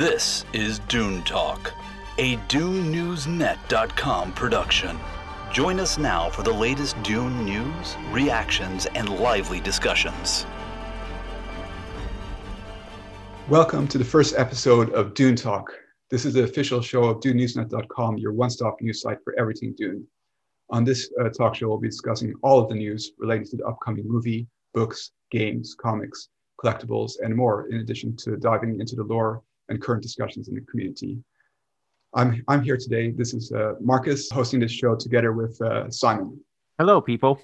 [0.00, 1.74] This is Dune Talk,
[2.16, 4.98] a DuneNewsNet.com production.
[5.52, 10.46] Join us now for the latest Dune news, reactions, and lively discussions.
[13.50, 15.70] Welcome to the first episode of Dune Talk.
[16.08, 20.06] This is the official show of DuneNewsNet.com, your one stop news site for everything Dune.
[20.70, 23.66] On this uh, talk show, we'll be discussing all of the news related to the
[23.66, 29.42] upcoming movie, books, games, comics, collectibles, and more, in addition to diving into the lore
[29.70, 31.18] and current discussions in the community.
[32.14, 33.12] I'm, I'm here today.
[33.12, 36.38] This is uh, Marcus hosting this show together with uh, Simon.
[36.78, 37.40] Hello, people.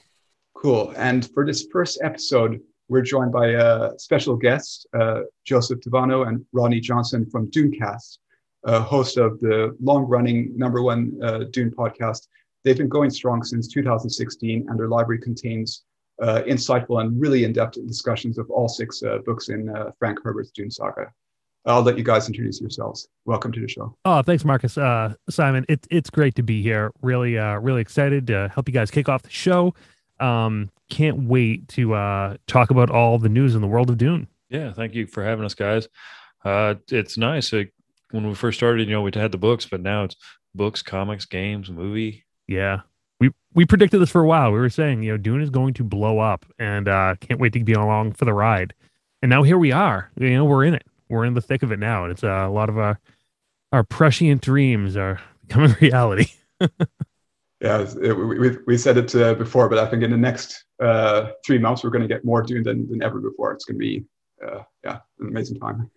[0.55, 0.93] Cool.
[0.97, 6.45] And for this first episode, we're joined by a special guest, uh, Joseph Tavano and
[6.53, 8.19] Rodney Johnson from Dunecast,
[8.65, 12.27] uh, host of the long running number one uh, Dune podcast.
[12.65, 15.85] They've been going strong since 2016, and their library contains
[16.21, 20.19] uh, insightful and really in depth discussions of all six uh, books in uh, Frank
[20.23, 21.13] Herbert's Dune saga.
[21.67, 23.09] I'll let you guys introduce yourselves.
[23.25, 23.97] Welcome to the show.
[24.05, 24.79] Oh, thanks, Marcus.
[24.79, 26.93] Uh, Simon, it's it's great to be here.
[27.03, 29.75] Really, uh, really excited to help you guys kick off the show.
[30.21, 34.29] Um, can't wait to uh, talk about all the news in the world of Dune.
[34.49, 35.89] Yeah, thank you for having us, guys.
[36.45, 37.53] Uh, it's nice.
[37.53, 37.73] Like,
[38.13, 40.15] when we first started, you know, we had the books, but now it's
[40.55, 42.25] books, comics, games, movie.
[42.47, 42.83] Yeah,
[43.19, 44.53] we we predicted this for a while.
[44.53, 47.53] We were saying, you know, Dune is going to blow up, and uh, can't wait
[47.55, 48.73] to be along for the ride.
[49.21, 50.13] And now here we are.
[50.17, 52.29] You know, we're in it we're in the thick of it now, and it's uh,
[52.29, 53.01] a lot of our
[53.73, 56.27] our prescient dreams are becoming reality.
[57.61, 61.31] yeah, it, we, we said it uh, before, but I think in the next uh,
[61.45, 63.53] three months we're going to get more Dune than, than ever before.
[63.53, 64.05] It's going to be
[64.45, 65.91] uh, yeah, an amazing time.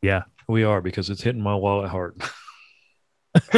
[0.00, 2.20] Yeah, we are because it's hitting my wallet hard.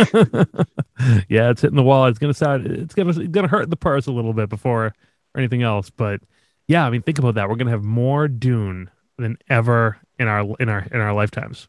[1.29, 2.07] yeah, it's hitting the wall.
[2.07, 2.67] It's gonna sound.
[2.67, 4.95] It's gonna it's gonna hurt the purse a little bit before or
[5.37, 5.91] anything else.
[5.91, 6.21] But
[6.69, 7.48] yeah, I mean, think about that.
[7.48, 11.69] We're gonna have more Dune than ever in our in our in our lifetimes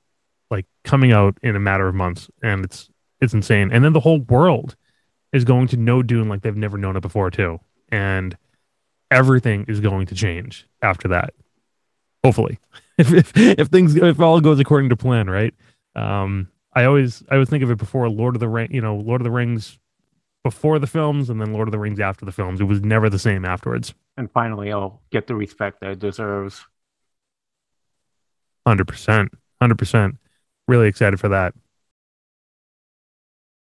[0.51, 2.89] like coming out in a matter of months and it's
[3.21, 3.71] it's insane.
[3.71, 4.75] And then the whole world
[5.31, 7.59] is going to know dune like they've never known it before too.
[7.89, 8.37] And
[9.11, 11.33] everything is going to change after that
[12.23, 12.57] hopefully
[12.97, 15.53] if, if, if things if all goes according to plan right?
[15.95, 18.95] Um i always i always think of it before lord of the ring you know
[18.95, 19.77] lord of the rings
[20.43, 22.59] before the films and then lord of the rings after the films.
[22.59, 23.93] It was never the same afterwards.
[24.17, 26.65] And finally i'll get the respect that it deserves
[28.67, 29.31] Hundred percent,
[29.61, 30.17] hundred percent.
[30.67, 31.53] Really excited for that.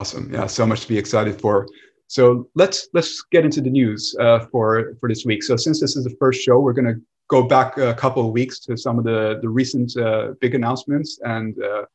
[0.00, 0.32] Awesome!
[0.32, 1.66] Yeah, so much to be excited for.
[2.08, 5.42] So let's let's get into the news uh, for for this week.
[5.42, 8.32] So since this is the first show, we're going to go back a couple of
[8.32, 11.86] weeks to some of the the recent uh, big announcements and uh,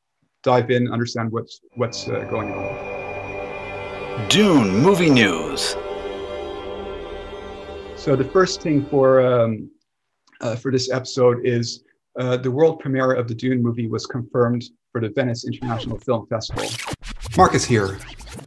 [0.43, 4.27] dive in, understand what's what's uh, going on.
[4.27, 5.75] Dune movie news.
[7.95, 9.69] So the first thing for um,
[10.41, 11.83] uh, for this episode is
[12.19, 16.27] uh, the world premiere of the Dune movie was confirmed for the Venice International Film
[16.27, 16.69] Festival.
[17.37, 17.97] Marcus here.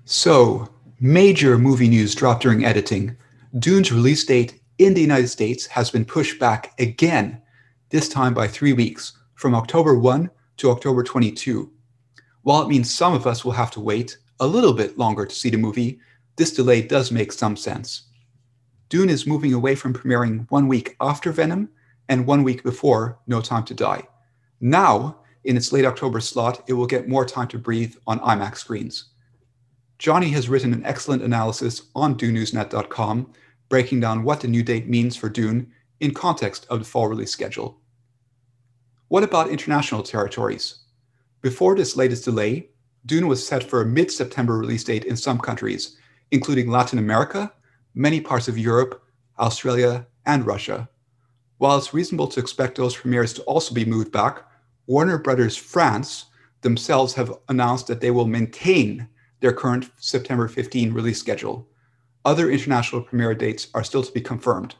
[0.05, 0.69] So,
[1.01, 3.17] major movie news dropped during editing.
[3.59, 7.41] Dune's release date in the United States has been pushed back again,
[7.91, 11.71] this time by three weeks, from October 1 to October 22.
[12.43, 15.35] While it means some of us will have to wait a little bit longer to
[15.35, 15.99] see the movie,
[16.37, 18.09] this delay does make some sense.
[18.89, 21.71] Dune is moving away from premiering one week after Venom
[22.09, 24.03] and one week before No Time to Die.
[24.61, 28.59] Now, in its late October slot, it will get more time to breathe on IMAX
[28.59, 29.11] screens.
[29.99, 33.33] Johnny has written an excellent analysis on DuneNewsNet.com,
[33.69, 35.71] breaking down what the new date means for Dune
[36.01, 37.81] in context of the fall release schedule.
[39.09, 40.85] What about international territories?
[41.41, 42.71] Before this latest delay,
[43.07, 45.99] Dune was set for a mid September release date in some countries,
[46.31, 47.53] including Latin America,
[47.95, 49.03] many parts of Europe,
[49.39, 50.89] Australia, and Russia.
[51.59, 54.43] While it's reasonable to expect those premieres to also be moved back,
[54.87, 56.27] Warner Brothers France
[56.63, 59.09] themselves have announced that they will maintain
[59.41, 61.69] their current September 15 release schedule.
[62.25, 64.75] Other international premiere dates are still to be confirmed.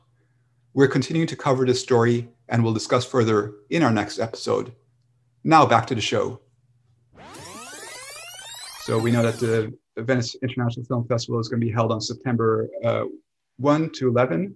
[0.73, 4.73] We're continuing to cover this story and we'll discuss further in our next episode.
[5.45, 6.41] Now back to the show.
[8.81, 12.01] So we know that the Venice International Film Festival is going to be held on
[12.01, 13.05] September uh,
[13.59, 14.55] 1 to 11.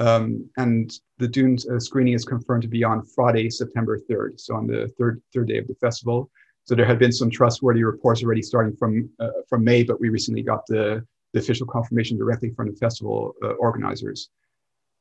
[0.00, 4.56] Um, and the Dune uh, screening is confirmed to be on Friday, September 3rd, so
[4.56, 6.30] on the third third day of the festival.
[6.64, 10.08] So there had been some trustworthy reports already starting from uh, from May, but we
[10.08, 11.04] recently got the,
[11.34, 14.30] the official confirmation directly from the festival uh, organizers.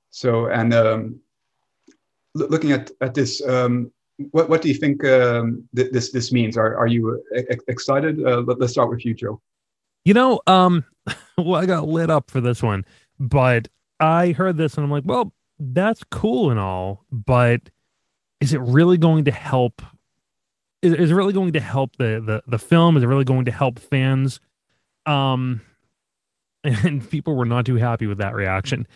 [0.09, 1.19] So, and um,
[2.35, 3.91] looking at at this, um,
[4.31, 6.57] what what do you think um, th- this this means?
[6.57, 8.21] Are are you ex- excited?
[8.21, 9.39] Uh, let, us start with you, Joe.
[10.03, 10.83] You know, um,
[11.37, 12.83] well, I got lit up for this one,
[13.17, 13.69] but
[13.99, 17.69] I heard this and I'm like, well, that's cool and all, but
[18.39, 19.81] is it really going to help
[20.81, 22.95] is, is it really going to help the, the the film?
[22.95, 24.39] Is it really going to help fans?
[25.05, 25.61] Um,
[26.63, 28.87] and people were not too happy with that reaction.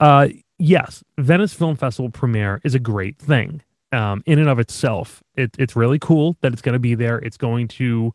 [0.00, 0.28] Uh,
[0.58, 3.62] yes, Venice Film Festival premiere is a great thing.
[3.92, 7.18] Um, in and of itself, it, it's really cool that it's going to be there.
[7.18, 8.12] It's going to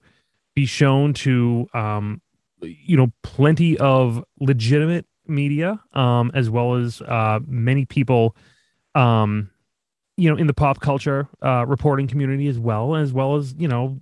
[0.53, 2.21] be shown to, um,
[2.61, 8.35] you know, plenty of legitimate media, um, as well as uh, many people,
[8.95, 9.49] um,
[10.17, 13.67] you know, in the pop culture uh, reporting community as well, as well as you
[13.67, 13.99] know,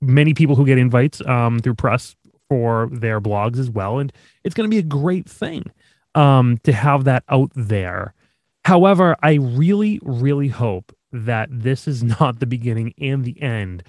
[0.00, 2.16] many people who get invites um, through press
[2.48, 4.12] for their blogs as well, and
[4.44, 5.64] it's going to be a great thing
[6.14, 8.14] um, to have that out there.
[8.64, 13.82] However, I really, really hope that this is not the beginning and the end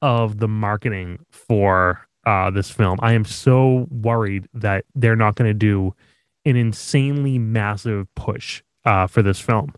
[0.00, 2.98] of the marketing for uh, this film.
[3.02, 5.94] I am so worried that they're not going to do
[6.44, 9.74] an insanely massive push uh, for this film,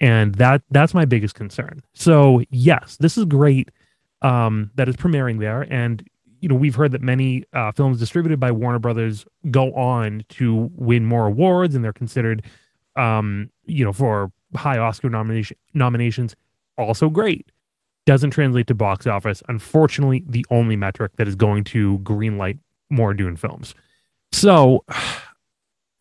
[0.00, 1.82] and that that's my biggest concern.
[1.94, 3.70] So yes, this is great
[4.22, 6.06] um, that is premiering there, and
[6.40, 10.70] you know we've heard that many uh, films distributed by Warner Brothers go on to
[10.74, 12.44] win more awards, and they're considered,
[12.96, 16.36] um, you know, for high Oscar nomination nominations.
[16.78, 17.50] Also great.
[18.06, 19.42] Doesn't translate to box office.
[19.48, 22.58] Unfortunately, the only metric that is going to greenlight
[22.90, 23.74] more Dune films.
[24.32, 24.84] So,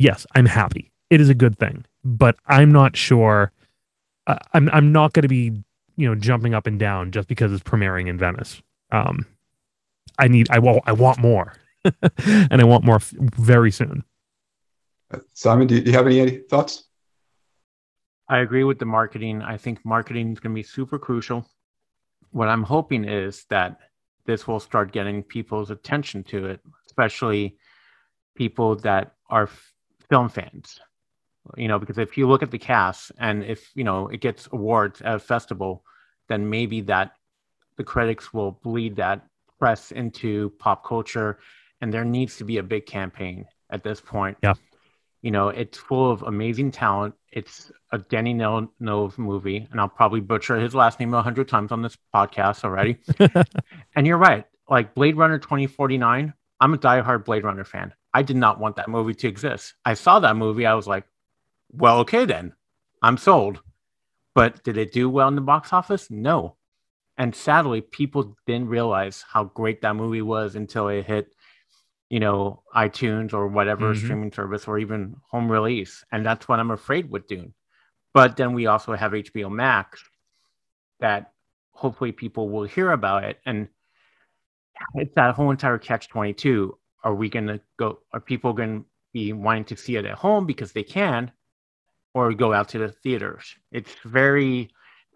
[0.04, 0.92] yes, I'm happy.
[1.10, 3.52] It is a good thing, but I'm not sure.
[4.28, 5.64] Uh, I'm I'm not going to be
[5.96, 8.62] you know jumping up and down just because it's premiering in Venice.
[8.92, 9.26] Um,
[10.20, 11.54] I need I want I want more,
[12.26, 14.04] and I want more f- very soon.
[15.34, 16.86] Simon, do you, do you have any thoughts?
[18.28, 19.42] I agree with the marketing.
[19.42, 21.46] I think marketing is going to be super crucial.
[22.32, 23.78] What I'm hoping is that
[24.26, 27.58] this will start getting people's attention to it, especially
[28.36, 29.73] people that are f-
[30.13, 30.80] film fans.
[31.57, 34.48] You know, because if you look at the cast and if, you know, it gets
[34.51, 35.83] awards at a festival,
[36.30, 37.13] then maybe that
[37.77, 39.25] the critics will bleed that
[39.60, 41.39] press into pop culture
[41.81, 44.38] and there needs to be a big campaign at this point.
[44.44, 44.54] Yeah.
[45.21, 47.16] You know, it's full of amazing talent.
[47.31, 51.71] It's a Denis Villeneuve movie, and I'll probably butcher his last name a hundred times
[51.71, 53.00] on this podcast already.
[53.95, 54.45] and you're right.
[54.69, 57.94] Like Blade Runner 2049, I'm a diehard Blade Runner fan.
[58.13, 59.74] I did not want that movie to exist.
[59.86, 60.65] I saw that movie.
[60.65, 61.06] I was like,
[61.71, 62.54] well, okay, then
[63.01, 63.62] I'm sold.
[64.36, 66.10] But did it do well in the box office?
[66.10, 66.56] No
[67.18, 71.33] and sadly people didn't realize how great that movie was until it hit
[72.10, 74.04] you know itunes or whatever mm-hmm.
[74.04, 77.54] streaming service or even home release and that's what i'm afraid with dune
[78.13, 80.04] but then we also have hbo max
[81.00, 81.31] that
[81.71, 83.68] hopefully people will hear about it and
[84.95, 88.86] it's that whole entire catch 22 are we going to go are people going to
[89.14, 91.32] be wanting to see it at home because they can
[92.14, 94.70] or go out to the theaters it's very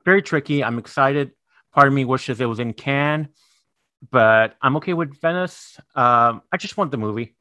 [0.06, 1.32] very tricky i'm excited
[1.78, 3.28] Part of me wishes it was in Cannes,
[4.10, 5.80] but I'm okay with Venice.
[5.94, 7.36] Um, I just want the movie.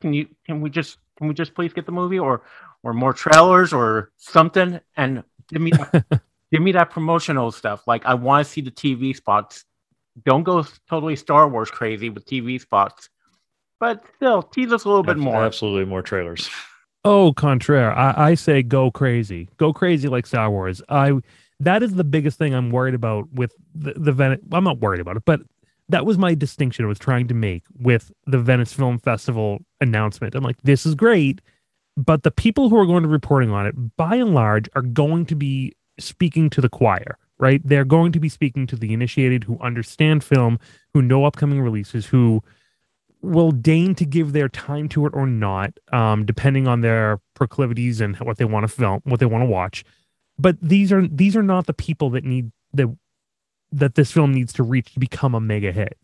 [0.00, 0.26] Can you?
[0.44, 0.98] Can we just?
[1.16, 2.42] Can we just please get the movie, or
[2.82, 6.04] or more trailers, or something, and give me that,
[6.52, 7.86] give me that promotional stuff.
[7.86, 9.64] Like I want to see the TV spots.
[10.24, 13.08] Don't go totally Star Wars crazy with TV spots,
[13.80, 15.42] but still tease us a little bit more.
[15.42, 16.48] Absolutely, more trailers.
[17.04, 17.92] Oh, contraire.
[17.92, 19.48] I, I say go crazy.
[19.56, 20.82] Go crazy like Star Wars.
[20.88, 21.14] I
[21.58, 24.40] that is the biggest thing I'm worried about with the, the Venice.
[24.52, 25.40] I'm not worried about it, but
[25.88, 30.34] that was my distinction I was trying to make with the Venice Film Festival announcement.
[30.34, 31.40] I'm like, this is great,
[31.96, 34.82] but the people who are going to be reporting on it, by and large, are
[34.82, 37.60] going to be speaking to the choir, right?
[37.64, 40.58] They're going to be speaking to the initiated who understand film,
[40.94, 42.42] who know upcoming releases, who
[43.22, 48.00] will deign to give their time to it or not, um, depending on their proclivities
[48.00, 49.84] and what they want to film, what they want to watch
[50.40, 52.88] but these are these are not the people that need that
[53.72, 55.98] that this film needs to reach to become a mega hit.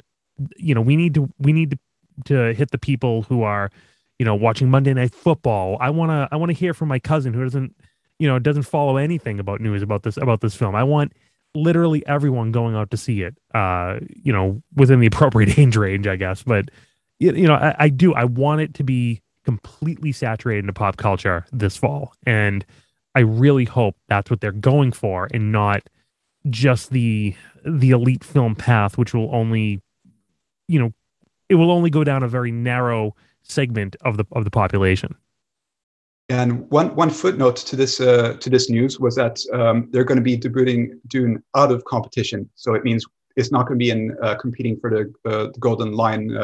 [0.56, 1.78] You know, we need to we need to
[2.26, 3.70] to hit the people who are,
[4.18, 5.78] you know, watching Monday Night Football.
[5.80, 7.75] I want to I want to hear from my cousin who doesn't,
[8.18, 10.75] you know, doesn't follow anything about news about this about this film.
[10.75, 11.12] I want
[11.54, 13.38] literally everyone going out to see it.
[13.54, 16.42] Uh, you know, within the appropriate age range, I guess.
[16.42, 16.70] But
[17.18, 18.14] you, you know, I, I do.
[18.14, 22.64] I want it to be completely saturated into pop culture this fall, and
[23.14, 25.82] I really hope that's what they're going for and not
[26.50, 29.80] just the the elite film path, which will only,
[30.68, 30.92] you know,
[31.49, 35.14] it will only go down a very narrow segment of the of the population.
[36.28, 40.18] And one one footnote to this uh, to this news was that um, they're going
[40.18, 43.06] to be debuting Dune out of competition, so it means
[43.37, 46.37] it's not going to be in uh, competing for the, uh, the Golden Lion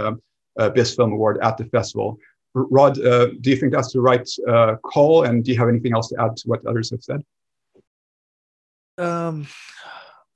[0.59, 2.18] uh, Best Film Award at the festival.
[2.54, 5.25] Rod, uh, do you think that's the right uh, call?
[5.25, 7.23] And do you have anything else to add to what others have said?
[8.99, 9.47] Um,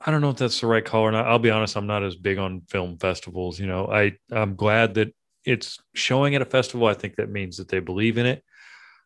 [0.00, 1.26] I don't know if that's the right call or not.
[1.26, 3.60] I'll be honest, I'm not as big on film festivals.
[3.60, 6.86] You know, I I'm glad that it's showing at a festival.
[6.86, 8.42] I think that means that they believe in it.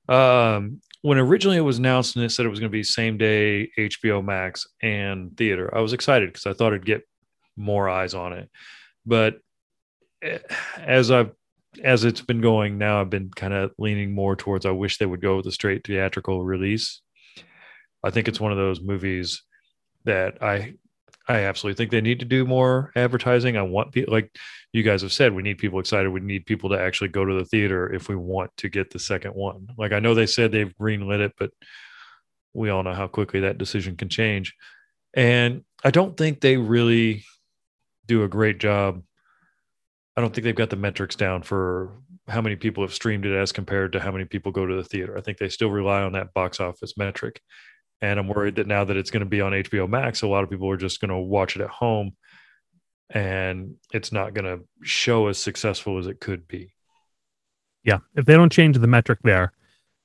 [0.09, 3.17] Um, when originally it was announced and it said it was going to be same
[3.17, 7.07] day HBO Max and theater, I was excited because I thought it'd get
[7.57, 8.51] more eyes on it.
[9.07, 9.39] But
[10.79, 11.33] as I've
[11.85, 15.07] as it's been going now, I've been kind of leaning more towards I wish they
[15.07, 17.01] would go with a straight theatrical release.
[18.03, 19.43] I think it's one of those movies
[20.05, 20.75] that I
[21.29, 23.57] I absolutely think they need to do more advertising.
[23.57, 24.35] I want people like
[24.73, 26.11] you guys have said, we need people excited.
[26.11, 28.99] We need people to actually go to the theater if we want to get the
[28.99, 29.69] second one.
[29.79, 31.51] Like I know they said they've greenlit it, but
[32.53, 34.55] we all know how quickly that decision can change.
[35.15, 37.25] And I don't think they really
[38.07, 39.03] do a great job.
[40.21, 41.93] I don't think they've got the metrics down for
[42.29, 44.85] how many people have streamed it as compared to how many people go to the
[44.85, 45.17] theater.
[45.17, 47.41] I think they still rely on that box office metric.
[48.03, 50.45] And I'm worried that now that it's going to be on HBO Max, a lot
[50.45, 52.13] of people are just going to watch it at home
[53.09, 56.75] and it's not going to show as successful as it could be.
[57.83, 58.01] Yeah.
[58.15, 59.55] If they don't change the metric there,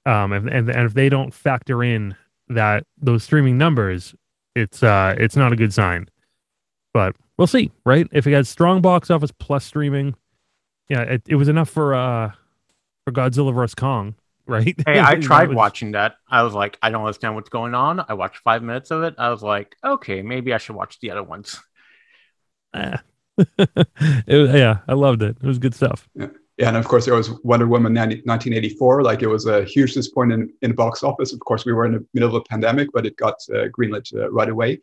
[0.05, 2.15] um, and, and, and if they don't factor in
[2.47, 4.15] that those streaming numbers,
[4.55, 6.07] it's uh it's not a good sign.
[6.93, 8.07] But we'll see, right?
[8.11, 10.15] If it has strong box office plus streaming,
[10.89, 12.31] yeah, it, it was enough for uh
[13.05, 14.15] for Godzilla vs Kong,
[14.45, 14.75] right?
[14.85, 16.15] Hey, I tried was- watching that.
[16.29, 18.03] I was like, I don't understand what's going on.
[18.07, 19.15] I watched five minutes of it.
[19.17, 21.59] I was like, okay, maybe I should watch the other ones.
[22.73, 22.97] Eh.
[23.57, 25.37] it was, yeah, I loved it.
[25.41, 26.09] It was good stuff.
[26.15, 26.27] Yeah,
[26.59, 29.03] and of course there was Wonder Woman 90, 1984.
[29.03, 31.31] Like it was a huge disappointment in, in the box office.
[31.31, 34.13] Of course, we were in the middle of a pandemic, but it got uh, greenlit
[34.13, 34.81] uh, right away.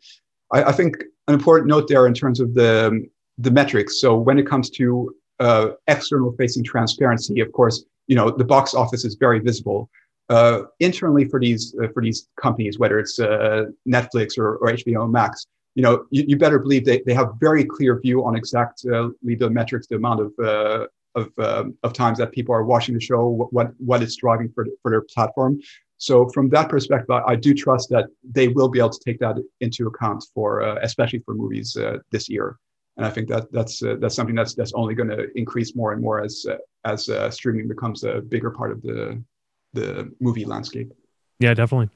[0.53, 3.05] I, I think an important note there in terms of the
[3.39, 3.99] the metrics.
[3.99, 8.73] So when it comes to uh, external facing transparency, of course, you know the box
[8.73, 9.89] office is very visible.
[10.29, 15.09] Uh, internally for these uh, for these companies, whether it's uh, Netflix or, or HBO
[15.09, 15.45] Max,
[15.75, 18.89] you know you, you better believe they, they have very clear view on exactly
[19.23, 23.01] the metrics, the amount of uh, of um, of times that people are watching the
[23.01, 25.59] show, what what, what it's driving for for their platform.
[26.03, 29.19] So from that perspective, I, I do trust that they will be able to take
[29.19, 32.57] that into account for uh, especially for movies uh, this year.
[32.97, 35.93] And I think that that's uh, that's something that's that's only going to increase more
[35.93, 39.23] and more as uh, as uh, streaming becomes a bigger part of the
[39.71, 40.91] the movie landscape.
[41.39, 41.89] Yeah, definitely.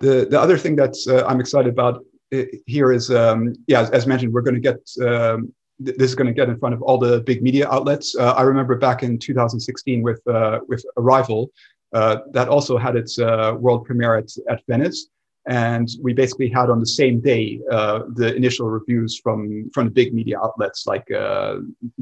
[0.00, 2.02] The the other thing that's uh, I'm excited about
[2.64, 5.52] here is um, yeah, as, as mentioned, we're going to get um,
[5.84, 8.16] th- this is going to get in front of all the big media outlets.
[8.16, 11.50] Uh, I remember back in 2016 with uh, with Arrival,
[11.92, 15.08] uh, that also had its uh, world premiere at, at Venice,
[15.46, 19.90] and we basically had on the same day uh, the initial reviews from from the
[19.90, 21.56] big media outlets like uh,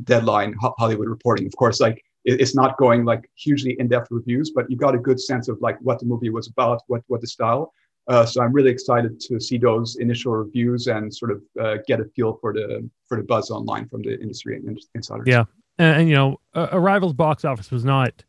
[0.04, 1.46] Deadline, Hollywood Reporting.
[1.46, 4.98] Of course, like it- it's not going like hugely in-depth reviews, but you got a
[4.98, 7.72] good sense of like what the movie was about, what what the style.
[8.08, 11.42] Uh, so I'm really excited to see those initial reviews and sort of
[11.88, 15.26] get a feel for the for the buzz online from the industry and insiders.
[15.26, 15.44] Yeah.
[15.78, 18.24] And, and you know, Arrival's box office was not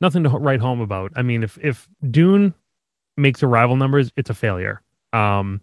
[0.00, 1.12] nothing to write home about.
[1.16, 2.54] I mean, if if Dune
[3.16, 4.82] makes Arrival numbers, it's a failure.
[5.12, 5.60] Um,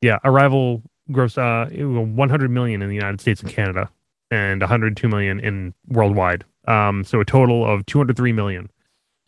[0.00, 3.90] yeah, Arrival grossed uh 100 million in the United States and Canada,
[4.30, 6.44] and 102 million in worldwide.
[6.66, 8.70] Um, so a total of 203 million.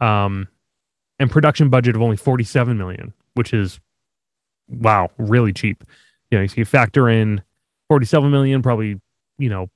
[0.01, 0.49] Um,
[1.21, 3.81] and production budget of only 47 million, which is
[4.69, 5.83] wow, really cheap.
[6.31, 7.43] You know, so you factor in
[7.89, 9.01] 47 million, probably
[9.39, 9.71] you know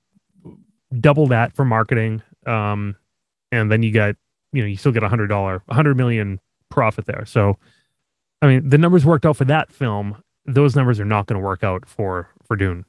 [1.01, 2.95] double that for marketing um
[3.51, 4.17] and then you get
[4.53, 7.59] you know you still get a hundred dollar a hundred million profit there so
[8.41, 11.45] i mean the numbers worked out for that film those numbers are not going to
[11.45, 12.85] work out for for dune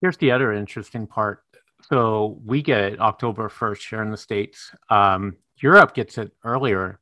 [0.00, 1.42] Here's the other interesting part.
[1.82, 4.70] So we get it October 1st here in the States.
[4.90, 7.00] Um, Europe gets it earlier,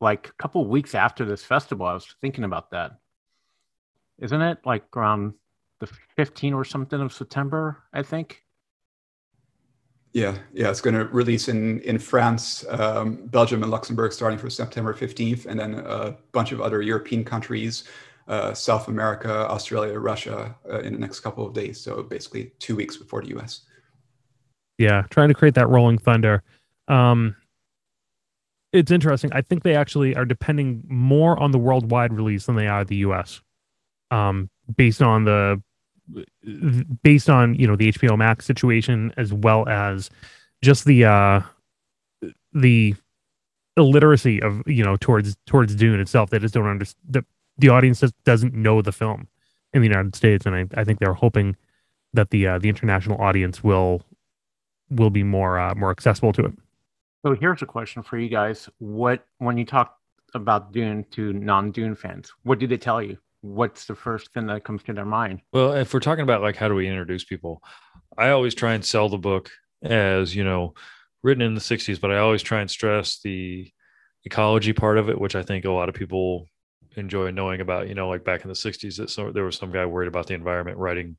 [0.00, 1.86] like a couple weeks after this festival.
[1.86, 2.92] I was thinking about that.
[4.18, 5.34] Isn't it like around
[5.80, 8.43] the 15 or something of September, I think?
[10.14, 14.48] Yeah, yeah, it's going to release in in France, um, Belgium, and Luxembourg starting from
[14.48, 17.84] September 15th, and then a bunch of other European countries,
[18.28, 21.80] uh, South America, Australia, Russia, uh, in the next couple of days.
[21.80, 23.62] So basically, two weeks before the US.
[24.78, 26.42] yeah trying to create that rolling thunder
[26.88, 27.34] um
[28.72, 32.66] it's interesting i think they actually are depending more on the worldwide release than they
[32.66, 33.40] are the us
[34.10, 35.62] um based on the
[37.02, 40.10] based on you know the hbo max situation as well as
[40.62, 41.40] just the uh
[42.52, 42.94] the
[43.76, 47.24] illiteracy of you know towards towards dune itself they just don't understand the,
[47.58, 49.26] the audience just doesn't know the film
[49.72, 51.56] in the united states and i, I think they're hoping
[52.14, 54.02] that the uh, the international audience will
[54.90, 56.52] will be more uh, more accessible to it.
[57.24, 58.68] So here's a question for you guys.
[58.78, 59.98] What when you talk
[60.32, 63.18] about Dune to non-Dune fans, what do they tell you?
[63.44, 65.42] What's the first thing that comes to their mind?
[65.52, 67.62] Well, if we're talking about like how do we introduce people,
[68.16, 69.50] I always try and sell the book
[69.82, 70.72] as, you know,
[71.22, 73.70] written in the 60s, but I always try and stress the
[74.24, 76.48] ecology part of it, which I think a lot of people
[76.96, 79.72] enjoy knowing about, you know, like back in the 60s that so, there was some
[79.72, 81.18] guy worried about the environment writing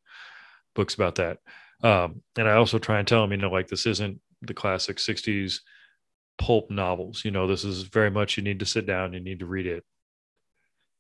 [0.74, 1.38] books about that.
[1.84, 4.98] Um, and I also try and tell them, you know, like this isn't the classic
[4.98, 5.60] 60s
[6.40, 7.24] pulp novels.
[7.24, 9.68] You know, this is very much you need to sit down, you need to read
[9.68, 9.84] it.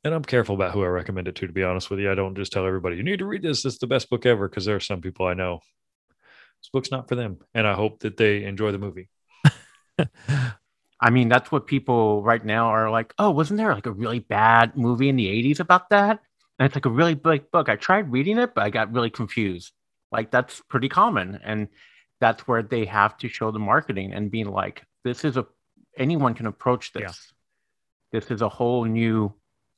[0.05, 2.11] And I'm careful about who I recommend it to, to be honest with you.
[2.11, 3.65] I don't just tell everybody, you need to read this.
[3.65, 4.47] It's the best book ever.
[4.47, 5.61] Cause there are some people I know
[6.61, 7.39] this book's not for them.
[7.55, 9.09] And I hope that they enjoy the movie.
[11.01, 14.19] I mean, that's what people right now are like, oh, wasn't there like a really
[14.19, 16.19] bad movie in the 80s about that?
[16.59, 17.67] And it's like a really big book.
[17.67, 19.73] I tried reading it, but I got really confused.
[20.11, 21.39] Like, that's pretty common.
[21.43, 21.67] And
[22.21, 25.47] that's where they have to show the marketing and being like, this is a,
[25.97, 27.01] anyone can approach this.
[27.01, 28.19] Yeah.
[28.19, 29.33] This is a whole new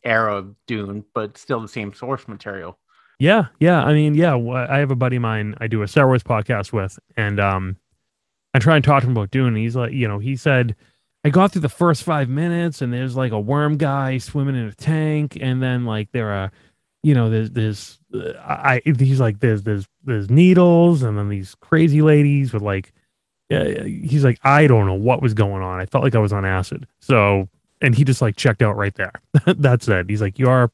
[0.07, 2.77] era of Dune, but still the same source material.
[3.19, 3.83] Yeah, yeah.
[3.83, 4.35] I mean, yeah.
[4.35, 7.77] I have a buddy of mine I do a Star Wars podcast with, and um,
[8.53, 9.47] I try and talk to him about Dune.
[9.47, 10.75] And he's like, you know, he said
[11.23, 14.67] I got through the first five minutes, and there's like a worm guy swimming in
[14.67, 16.51] a tank, and then like there are,
[17.03, 22.01] you know, there's there's I he's like there's there's there's needles, and then these crazy
[22.01, 22.93] ladies with like,
[23.51, 25.79] uh, he's like I don't know what was going on.
[25.79, 26.87] I felt like I was on acid.
[26.99, 27.49] So,
[27.81, 29.13] and he just like checked out right there.
[29.45, 30.09] That's it.
[30.09, 30.71] He's like, you are,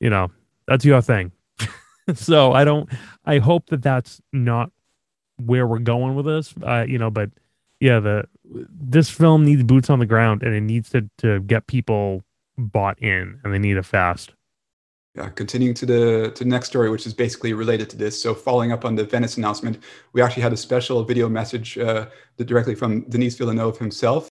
[0.00, 0.30] you know,
[0.66, 1.32] that's your thing.
[2.14, 2.88] so I don't.
[3.24, 4.70] I hope that that's not
[5.36, 6.54] where we're going with this.
[6.62, 7.30] Uh, you know, but
[7.80, 11.66] yeah, the this film needs boots on the ground and it needs to to get
[11.66, 12.22] people
[12.56, 14.32] bought in, and they need it fast.
[15.14, 18.20] Yeah, continuing to the to the next story, which is basically related to this.
[18.20, 19.78] So, following up on the Venice announcement,
[20.12, 22.06] we actually had a special video message uh,
[22.38, 24.28] directly from Denis Villeneuve himself.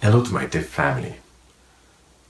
[0.00, 1.16] Hello to my TIFF family.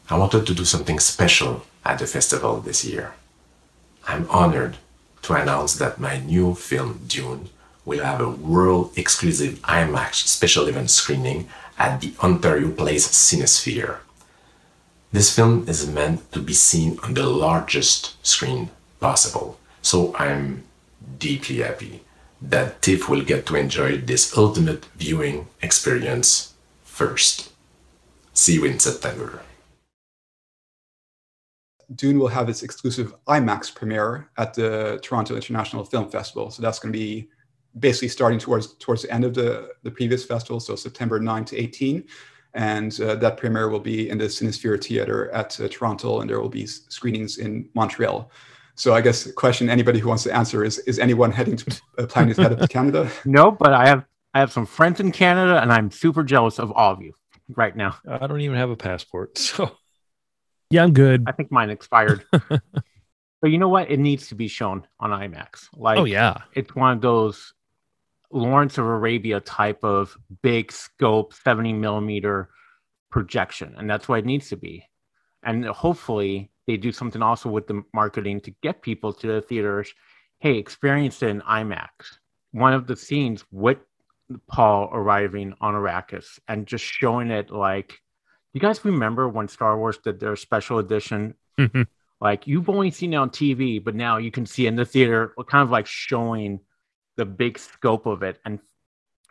[0.08, 3.12] I wanted to do something special at the festival this year.
[4.06, 4.78] I'm honored
[5.20, 7.50] to announce that my new film, Dune,
[7.84, 11.46] will have a world exclusive IMAX special event screening
[11.78, 13.98] at the Ontario Place Cinesphere.
[15.12, 20.64] This film is meant to be seen on the largest screen possible, so I'm
[21.18, 22.00] deeply happy
[22.40, 27.47] that TIFF will get to enjoy this ultimate viewing experience first.
[28.38, 29.42] See you in September.
[31.96, 36.48] Dune will have its exclusive IMAX premiere at the Toronto International Film Festival.
[36.52, 37.30] So that's going to be
[37.80, 41.56] basically starting towards towards the end of the, the previous festival, so September 9 to
[41.56, 42.04] 18.
[42.54, 46.40] And uh, that premiere will be in the Cinesphere Theatre at uh, Toronto, and there
[46.40, 48.30] will be screenings in Montreal.
[48.76, 51.80] So I guess the question anybody who wants to answer is: Is anyone heading to
[51.98, 53.10] uh, planning to head up to Canada?
[53.24, 56.70] No, but I have I have some friends in Canada, and I'm super jealous of
[56.70, 57.14] all of you
[57.56, 57.96] right now.
[58.08, 59.76] I don't even have a passport, so
[60.70, 61.24] yeah, I'm good.
[61.26, 62.24] I think mine expired.
[62.30, 63.90] but you know what?
[63.90, 65.68] It needs to be shown on IMAX.
[65.74, 67.54] Like, oh yeah, it's one of those
[68.30, 72.50] Lawrence of Arabia type of big scope, 70 millimeter
[73.10, 74.84] projection, and that's what it needs to be.
[75.42, 79.92] And hopefully, they do something also with the marketing to get people to the theaters.
[80.40, 81.88] Hey, experience it in IMAX.
[82.52, 83.78] One of the scenes with
[84.46, 87.98] Paul arriving on Arrakis and just showing it like
[88.52, 91.34] you guys remember when Star Wars did their special edition?
[91.58, 91.82] Mm-hmm.
[92.20, 95.34] Like you've only seen it on TV, but now you can see in the theater,
[95.48, 96.60] kind of like showing
[97.16, 98.58] the big scope of it and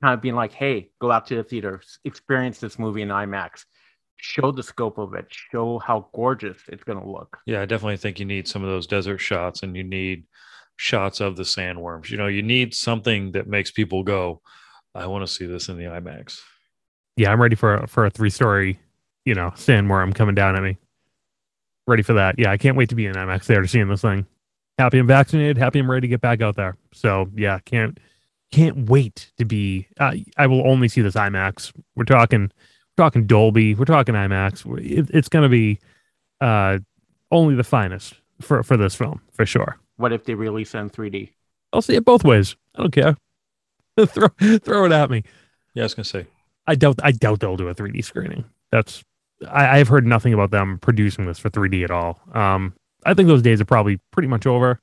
[0.01, 3.65] kind of being like, hey, go out to the theater, experience this movie in IMAX,
[4.17, 7.37] show the scope of it, show how gorgeous it's going to look.
[7.45, 10.25] Yeah, I definitely think you need some of those desert shots and you need
[10.75, 12.09] shots of the sandworms.
[12.09, 14.41] You know, you need something that makes people go,
[14.97, 16.39] I want to see this in the IMAX.
[17.15, 18.79] Yeah, I'm ready for a, for a three story
[19.27, 20.77] you know, sandworm coming down at me.
[21.85, 22.39] Ready for that.
[22.39, 24.25] Yeah, I can't wait to be in IMAX there to seeing this thing.
[24.77, 25.57] Happy I'm vaccinated.
[25.57, 26.77] Happy I'm ready to get back out there.
[26.93, 27.99] So yeah, can't
[28.53, 29.87] can't wait to be.
[29.99, 31.73] Uh, I will only see this IMAX.
[31.95, 32.43] We're talking,
[32.97, 33.75] we're talking Dolby.
[33.75, 34.65] We're talking IMAX.
[34.79, 35.79] It, it's going to be
[36.39, 36.79] uh,
[37.29, 39.77] only the finest for for this film for sure.
[39.97, 41.31] What if they release it in 3D?
[41.73, 42.55] I'll see it both ways.
[42.75, 43.17] I don't care.
[44.05, 44.27] throw
[44.59, 45.23] throw it at me.
[45.73, 46.25] Yeah, I was gonna say.
[46.67, 48.45] I doubt I doubt they'll do a 3D screening.
[48.71, 49.03] That's
[49.49, 52.19] I, have heard nothing about them producing this for 3D at all.
[52.33, 52.73] Um,
[53.05, 54.79] I think those days are probably pretty much over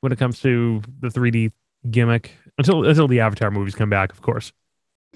[0.00, 1.52] when it comes to the 3D
[1.90, 4.52] gimmick until until the Avatar movies come back, of course.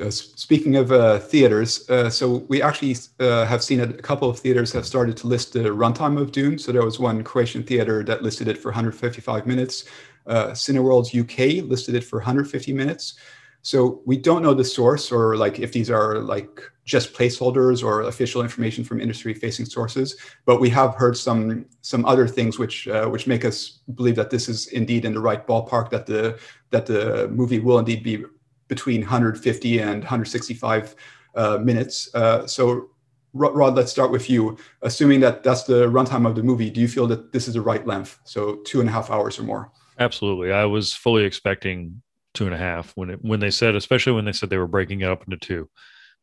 [0.00, 4.38] Uh, speaking of uh, theaters, uh, so we actually uh, have seen a couple of
[4.38, 6.58] theaters have started to list the runtime of Dune.
[6.58, 9.84] So there was one Croatian theater that listed it for 155 minutes.
[10.26, 13.14] Uh, Cineworld's UK listed it for 150 minutes.
[13.62, 18.02] So we don't know the source or like if these are like just placeholders or
[18.02, 23.06] official information from industry-facing sources, but we have heard some some other things which uh,
[23.06, 25.90] which make us believe that this is indeed in the right ballpark.
[25.90, 28.24] That the that the movie will indeed be
[28.66, 30.96] between 150 and 165
[31.36, 32.12] uh, minutes.
[32.14, 32.90] Uh, so
[33.34, 34.58] Rod, let's start with you.
[34.82, 37.60] Assuming that that's the runtime of the movie, do you feel that this is the
[37.60, 38.18] right length?
[38.24, 39.70] So two and a half hours or more?
[39.98, 40.52] Absolutely.
[40.52, 42.02] I was fully expecting
[42.34, 44.66] two and a half when it when they said, especially when they said they were
[44.66, 45.68] breaking it up into two.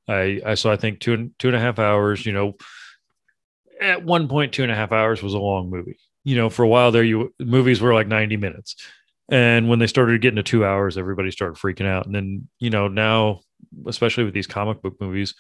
[0.08, 2.26] I, I so I think two and two and a half hours.
[2.26, 2.54] You know,
[3.80, 6.00] at one point, two and a half hours was a long movie.
[6.24, 8.76] You know, for a while there, you movies were like ninety minutes,
[9.30, 12.06] and when they started getting to two hours, everybody started freaking out.
[12.06, 13.41] And then you know now,
[13.86, 15.36] especially with these comic book movies,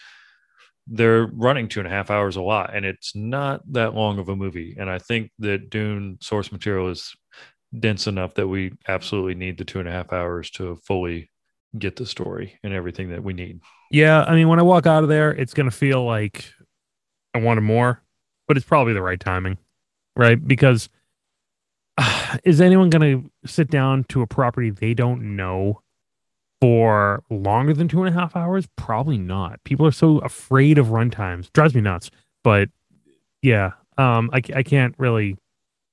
[0.87, 4.29] they're running two and a half hours a lot, and it's not that long of
[4.29, 4.75] a movie.
[4.79, 7.15] And I think that Dune source material is
[7.77, 11.29] dense enough that we absolutely need the two and a half hours to fully
[11.77, 13.59] get the story and everything that we need.
[13.91, 16.51] Yeah, I mean, when I walk out of there, it's gonna feel like
[17.33, 18.01] I wanted more,
[18.47, 19.57] but it's probably the right timing,
[20.15, 20.45] right?
[20.45, 20.89] Because
[21.97, 25.81] uh, is anyone gonna sit down to a property they don't know
[26.61, 28.67] for longer than two and a half hours?
[28.75, 29.63] Probably not.
[29.63, 31.51] People are so afraid of runtimes.
[31.53, 32.09] Drives me nuts.
[32.43, 32.69] But
[33.41, 35.33] yeah, um, I I can't really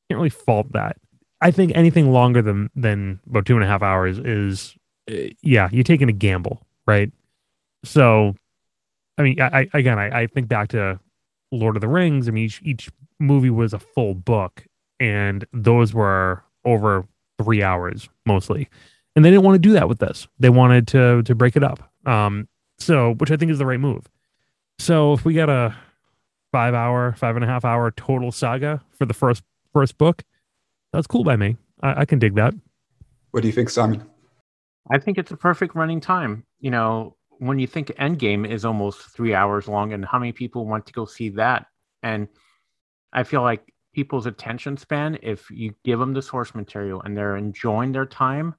[0.09, 0.97] can't really fault that.
[1.41, 4.75] I think anything longer than than about two and a half hours is,
[5.11, 7.11] uh, yeah, you're taking a gamble, right?
[7.85, 8.35] So,
[9.19, 10.99] I mean, I, I again, I, I think back to
[11.53, 12.29] Lord of the Rings.
[12.29, 14.67] I mean, each each movie was a full book,
[14.99, 17.07] and those were over
[17.43, 18.69] three hours mostly.
[19.15, 20.27] And they didn't want to do that with this.
[20.39, 21.91] They wanted to to break it up.
[22.07, 24.07] Um, so which I think is the right move.
[24.79, 25.75] So if we got a
[26.53, 30.23] five hour, five and a half hour total saga for the first first book,
[30.97, 31.57] that's cool by me.
[31.83, 32.55] I, I can dig that.
[33.31, 34.03] What do you think, Simon?
[34.91, 36.45] I think it's a perfect running time.
[36.59, 40.65] You know, when you think Endgame is almost three hours long, and how many people
[40.67, 41.67] want to go see that?
[42.03, 42.29] And
[43.13, 47.37] I feel like people's attention span, if you give them the source material and they're
[47.37, 48.55] enjoying their time,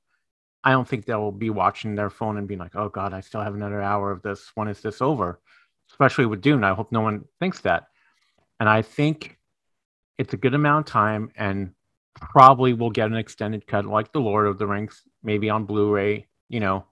[0.63, 3.41] I don't think they'll be watching their phone and being like, "Oh God, I still
[3.41, 4.52] have another hour of this.
[4.56, 5.39] When is this over?"
[5.89, 7.88] Especially with Dune, I hope no one thinks that.
[8.60, 9.39] And I think
[10.17, 11.73] it's a good amount of time, and
[12.19, 16.27] probably will get an extended cut like The Lord of the Rings, maybe on Blu-ray.
[16.49, 16.86] You know,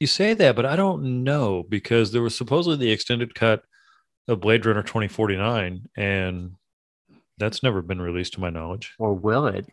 [0.00, 3.62] you say that, but I don't know because there was supposedly the extended cut
[4.28, 6.52] of Blade Runner 2049, and
[7.38, 8.94] that's never been released to my knowledge.
[8.98, 9.66] Or will it?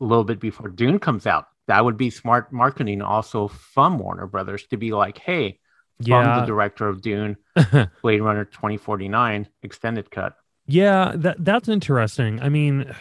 [0.00, 1.46] A little bit before Dune comes out.
[1.66, 5.58] That would be smart marketing also from Warner Brothers to be like, hey,
[5.98, 6.40] from yeah.
[6.40, 7.36] the director of Dune,
[8.02, 10.36] Blade Runner 2049 extended cut.
[10.66, 12.40] Yeah, that that's interesting.
[12.40, 12.94] I mean,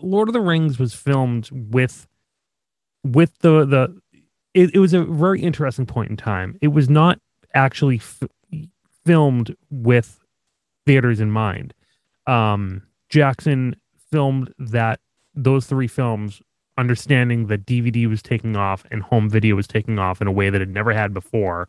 [0.00, 2.06] Lord of the Rings was filmed with
[3.04, 4.00] with the the
[4.54, 6.58] it, it was a very interesting point in time.
[6.60, 7.18] It was not
[7.54, 8.22] actually f-
[9.04, 10.20] filmed with
[10.86, 11.72] theaters in mind.
[12.26, 13.76] Um, Jackson
[14.10, 15.00] filmed that
[15.34, 16.42] those three films,
[16.76, 20.50] understanding that DVD was taking off and home video was taking off in a way
[20.50, 21.68] that it never had before,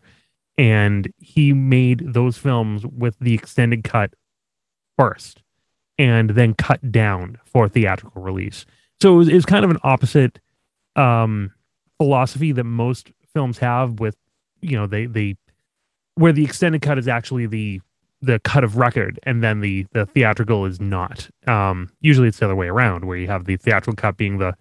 [0.58, 4.14] and he made those films with the extended cut
[4.98, 5.42] first
[6.02, 8.66] and then cut down for theatrical release.
[9.02, 10.40] So it was, it was kind of an opposite
[10.96, 11.54] um,
[12.00, 14.16] philosophy that most films have with,
[14.62, 15.36] you know, they, they,
[16.16, 17.82] where the extended cut is actually the,
[18.20, 21.30] the cut of record and then the, the theatrical is not.
[21.48, 24.56] Um, usually it's the other way around where you have the theatrical cut being the,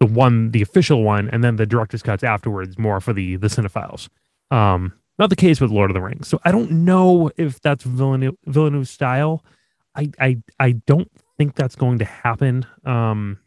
[0.00, 3.46] the one, the official one, and then the director's cuts afterwards more for the, the
[3.46, 4.08] cinephiles.
[4.50, 6.26] Um, not the case with Lord of the Rings.
[6.26, 9.44] So I don't know if that's Villeneuve, Villeneuve's style.
[9.94, 12.66] I I I don't think that's going to happen.
[12.84, 13.38] Um,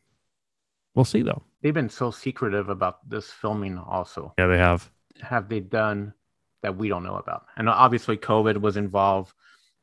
[0.96, 1.44] we'll see though.
[1.62, 4.34] They've been so secretive about this filming, also.
[4.38, 4.90] Yeah, they have.
[5.22, 6.14] Have they done
[6.62, 7.46] that we don't know about?
[7.56, 9.34] And obviously, COVID was involved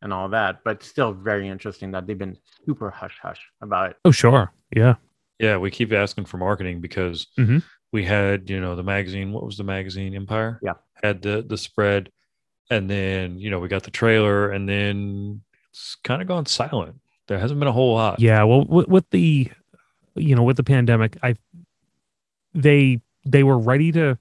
[0.03, 3.97] and all that, but still very interesting that they've been super hush hush about it.
[4.05, 4.53] Oh, sure.
[4.75, 4.97] Yeah.
[5.39, 7.59] Yeah, we keep asking for marketing because mm-hmm.
[7.93, 9.33] we had, you know, the magazine.
[9.33, 10.15] What was the magazine?
[10.15, 10.61] Empire.
[10.63, 10.75] Yeah.
[11.03, 12.11] Had the the spread,
[12.71, 15.41] and then you know we got the trailer, and then
[15.71, 17.01] it's kind of gone silent.
[17.29, 18.21] There hasn't been a whole lot.
[18.21, 19.51] Yeah, well, with, with the,
[20.15, 21.37] you know, with the pandemic, I,
[22.55, 24.19] they they were ready to,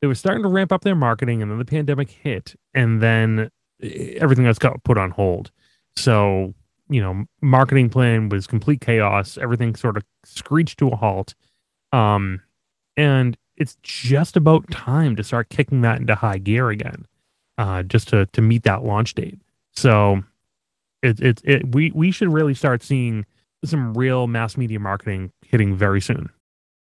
[0.00, 3.50] they were starting to ramp up their marketing, and then the pandemic hit, and then
[3.82, 5.50] everything else got put on hold.
[5.96, 6.54] So
[6.88, 9.38] you know, marketing plan was complete chaos.
[9.38, 11.34] Everything sort of screeched to a halt.
[11.92, 12.42] Um,
[12.96, 17.06] and it's just about time to start kicking that into high gear again,
[17.58, 19.40] uh, just to to meet that launch date.
[19.74, 20.22] So
[21.02, 23.26] it's it, it we we should really start seeing
[23.64, 26.30] some real mass media marketing hitting very soon.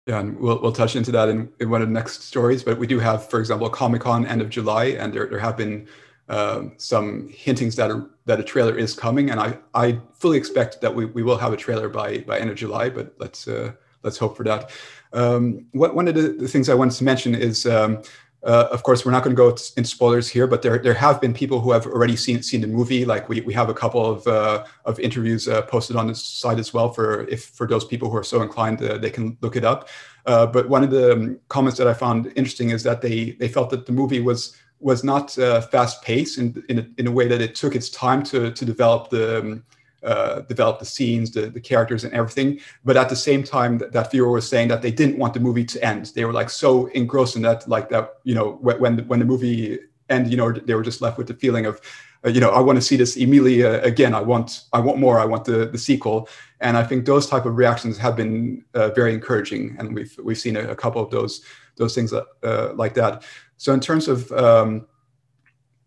[0.06, 2.62] Yeah, and we'll, we'll touch into that in, in one of the next stories.
[2.64, 5.56] But we do have, for example, Comic Con end of July, and there, there have
[5.56, 5.86] been
[6.28, 10.80] um, some hintings that a, that a trailer is coming, and I, I fully expect
[10.80, 12.88] that we, we will have a trailer by by end of July.
[12.88, 14.70] But let's uh, let's hope for that.
[15.12, 18.02] Um, what, one of the, the, things I wanted to mention is um,
[18.42, 21.20] uh, of course, we're not going to go into spoilers here, but there there have
[21.20, 23.04] been people who have already seen seen the movie.
[23.04, 26.58] Like we, we have a couple of uh, of interviews uh, posted on the site
[26.58, 29.56] as well for if for those people who are so inclined, uh, they can look
[29.56, 29.88] it up.
[30.24, 33.48] Uh, but one of the um, comments that I found interesting is that they they
[33.48, 37.10] felt that the movie was was not uh, fast paced in in a, in a
[37.10, 39.64] way that it took its time to to develop the um,
[40.02, 42.60] uh, develop the scenes, the, the characters, and everything.
[42.84, 45.40] But at the same time, that, that viewer was saying that they didn't want the
[45.40, 46.06] movie to end.
[46.14, 49.26] They were like so engrossed in that, like that, you know, when the, when the
[49.26, 51.80] movie ended, you know, they were just left with the feeling of,
[52.24, 54.14] uh, you know, I want to see this immediately uh, again.
[54.14, 55.18] I want, I want more.
[55.18, 56.28] I want the the sequel.
[56.60, 60.38] And I think those type of reactions have been uh, very encouraging, and we've we've
[60.38, 61.42] seen a, a couple of those
[61.76, 63.22] those things uh, like that.
[63.56, 64.86] So in terms of um,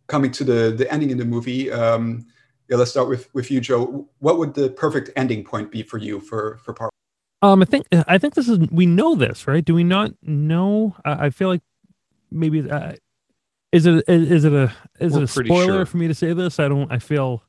[0.08, 1.72] coming to the the ending in the movie.
[1.72, 2.26] Um,
[2.70, 4.08] yeah, let's start with with you, Joe.
[4.20, 6.92] What would the perfect ending point be for you for for part?
[7.42, 9.64] Um, I think I think this is we know this, right?
[9.64, 10.96] Do we not know?
[11.04, 11.62] I, I feel like
[12.32, 12.94] maybe uh,
[13.72, 15.86] is it is it a is We're it a spoiler sure.
[15.86, 16.60] for me to say this?
[16.60, 16.92] I don't.
[16.92, 17.44] I feel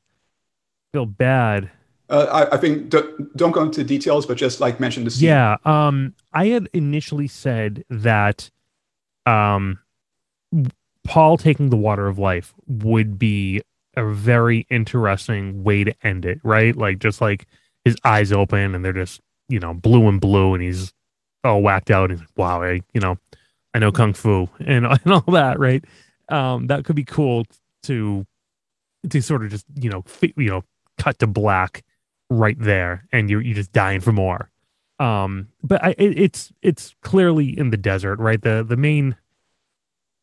[0.92, 1.70] feel bad.
[2.11, 5.29] Uh, I, I, think don't, don't, go into details, but just like mention the scene.
[5.29, 5.57] Yeah.
[5.64, 8.50] Um, I had initially said that,
[9.24, 9.79] um,
[11.03, 13.62] Paul taking the water of life would be
[13.97, 16.77] a very interesting way to end it, right?
[16.77, 17.47] Like just like
[17.85, 20.93] his eyes open and they're just, you know, blue and blue and he's
[21.43, 23.19] all whacked out and wow, I, you know,
[23.75, 25.85] I know kung fu and, and all that, right?
[26.29, 27.45] Um, that could be cool
[27.85, 28.27] to
[29.11, 30.03] to sort of just, you know,
[30.37, 30.65] you know,
[30.97, 31.85] cut to black
[32.31, 34.51] right there and you're you just dying for more.
[34.99, 38.41] Um, but I it, it's it's clearly in the desert, right?
[38.41, 39.17] The the main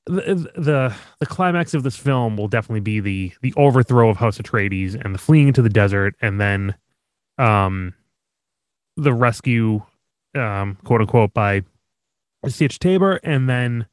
[0.06, 4.96] the, the climax of this film will definitely be the the overthrow of House Atreides
[4.96, 6.76] and the fleeing into the desert, and then
[7.38, 7.94] um
[8.98, 9.82] the rescue,
[10.36, 11.64] um, quote unquote, by
[12.46, 13.86] Sietch Tabor, and then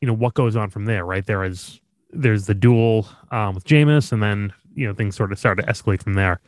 [0.00, 1.04] you know what goes on from there.
[1.04, 5.32] Right there is there's the duel um, with Jamis, and then you know things sort
[5.32, 6.40] of start to escalate from there.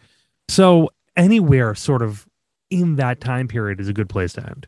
[0.48, 2.26] So anywhere sort of
[2.70, 4.66] in that time period is a good place to end.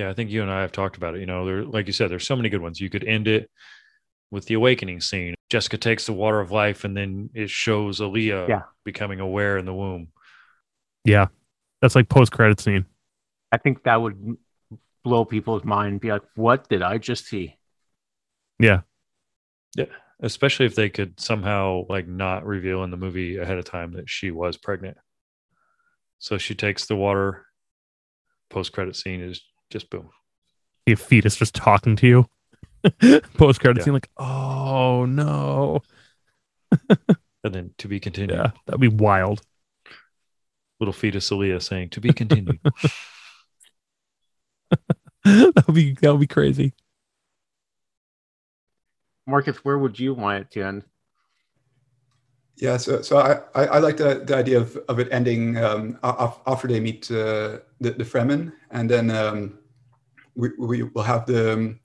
[0.00, 1.20] Yeah, I think you and I have talked about it.
[1.20, 2.80] You know, there, like you said, there's so many good ones.
[2.80, 3.50] You could end it
[4.30, 5.34] with the awakening scene.
[5.50, 8.62] Jessica takes the water of life, and then it shows Alia yeah.
[8.82, 10.08] becoming aware in the womb.
[11.04, 11.26] Yeah,
[11.82, 12.86] that's like post credit scene.
[13.52, 14.38] I think that would
[15.04, 16.00] blow people's mind.
[16.00, 17.58] Be like, what did I just see?
[18.58, 18.80] Yeah,
[19.76, 19.84] yeah.
[20.22, 24.08] Especially if they could somehow like not reveal in the movie ahead of time that
[24.08, 24.96] she was pregnant.
[26.20, 27.44] So she takes the water.
[28.48, 30.10] Post credit scene is just boom.
[30.86, 32.26] Your fetus just talking to you.
[33.34, 33.84] Postcard credit yeah.
[33.84, 35.80] scene, like, oh no.
[37.44, 38.36] and then to be continued.
[38.36, 39.42] Yeah, that'd be wild.
[40.78, 42.58] Little fetus Alia saying, to be continued.
[45.24, 46.72] that would be that would be crazy.
[49.26, 50.84] Marcus, where would you want it to end?
[52.56, 55.98] Yeah, so so I, I, I like the, the idea of, of it ending um,
[56.02, 59.59] after they meet uh, the, the Fremen, and then um,
[60.34, 61.80] we, we will have the um,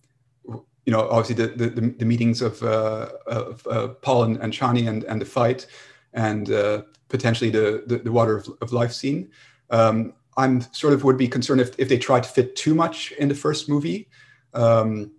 [0.86, 4.88] you know obviously the the, the meetings of, uh, of uh, Paul and, and Chani
[4.88, 5.68] and, and the fight,
[6.14, 9.30] and uh, potentially the, the, the water of, of life scene.
[9.70, 13.14] Um, I'm sort of would be concerned if, if they try to fit too much
[13.14, 14.10] in the first movie.
[14.54, 15.12] Um,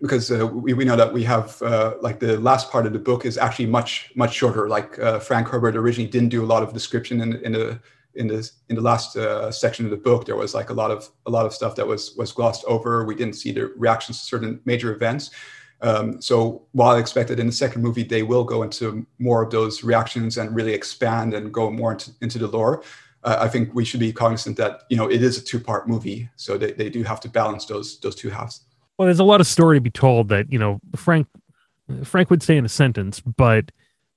[0.00, 2.98] because uh, we, we know that we have uh, like the last part of the
[2.98, 4.68] book is actually much much shorter.
[4.68, 7.80] Like uh, Frank Herbert originally didn't do a lot of description in, in the
[8.16, 10.26] in the in the last uh, section of the book.
[10.26, 13.04] There was like a lot of a lot of stuff that was was glossed over.
[13.04, 15.30] We didn't see the reactions to certain major events.
[15.80, 19.50] Um, so while I expected in the second movie they will go into more of
[19.50, 22.82] those reactions and really expand and go more into, into the lore,
[23.24, 25.88] uh, I think we should be cognizant that you know it is a two part
[25.88, 28.60] movie, so they, they do have to balance those those two halves.
[28.98, 31.26] Well, there's a lot of story to be told that you know Frank
[32.04, 33.70] Frank would say in a sentence, but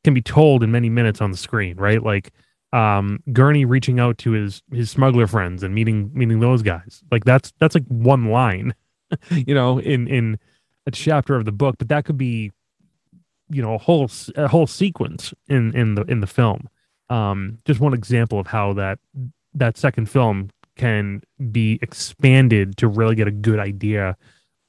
[0.04, 2.02] can be told in many minutes on the screen, right?
[2.02, 2.32] Like
[2.78, 7.04] um Gurney reaching out to his his smuggler friends and meeting meeting those guys.
[7.12, 8.76] Like that's that's like one line,
[9.32, 10.38] you know, in in
[10.86, 12.52] a chapter of the book, but that could be
[13.50, 16.70] you know a whole a whole sequence in in the in the film.
[17.10, 19.00] Um just one example of how that
[19.56, 24.16] that second film can be expanded to really get a good idea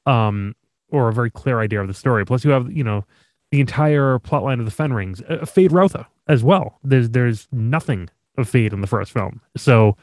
[0.06, 0.54] um,
[0.90, 2.24] or a very clear idea of the story.
[2.24, 3.04] Plus, you have you know
[3.50, 6.78] the entire plot line of the Fenrings, uh, Feyd-Rautha as well.
[6.84, 9.40] There's there's nothing of Feyd in the first film.
[9.56, 9.96] So,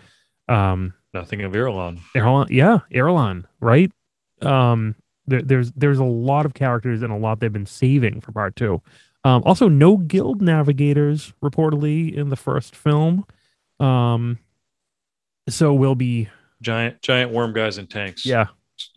[0.50, 2.00] um, Nothing of Irulan.
[2.14, 3.90] Irulan, yeah, Irulan, right?
[4.42, 4.96] Um,
[5.28, 8.56] there, there's there's a lot of characters and a lot they've been saving for part
[8.56, 8.82] two.
[9.24, 13.26] Um, also, no guild navigators reportedly in the first film.
[13.80, 14.40] Um,
[15.50, 16.30] so we'll be
[16.62, 18.26] Giant giant worm guys in tanks.
[18.26, 18.48] yeah,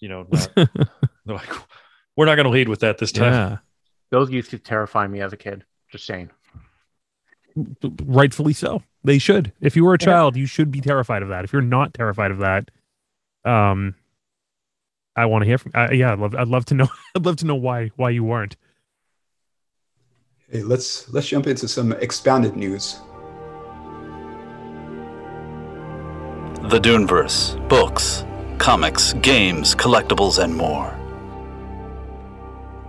[0.01, 0.67] You know, not, they're
[1.27, 1.49] like,
[2.17, 3.33] we're not going to lead with that this time.
[3.33, 3.57] yeah,
[4.11, 5.64] Those used to terrify me as a kid.
[5.91, 6.31] Just saying.
[8.05, 8.83] Rightfully so.
[9.05, 9.53] They should.
[9.61, 10.07] If you were a Yeah.
[10.07, 11.44] child, you should be terrified of that.
[11.44, 12.71] If you're not terrified of that,
[13.44, 13.94] um,
[15.16, 15.73] I want to hear from.
[15.75, 16.35] Uh, yeah, I'd love.
[16.35, 16.88] I'd love to know.
[17.16, 18.57] I'd love to know why why you weren't.
[20.51, 23.01] Hey, let's let's jump into some expanded news.
[26.71, 28.25] The Duneverse books,
[28.59, 30.94] comics, games, collectibles, and more.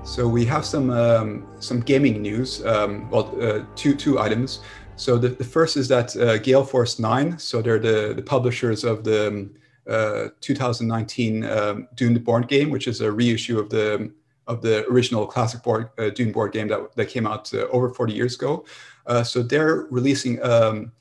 [0.04, 2.66] So we have some um, some gaming news.
[2.66, 4.62] Um, well, uh, two two items.
[4.96, 7.40] So the, the first is that uh, Gale Force Nine.
[7.40, 9.52] So they're the, the publishers of the um,
[9.88, 14.12] uh, 2019 um, Dune board game, which is a reissue of the
[14.48, 17.90] of the original classic board uh, Dune board game that that came out uh, over
[17.90, 18.66] 40 years ago.
[19.06, 20.92] Uh, so they're releasing um,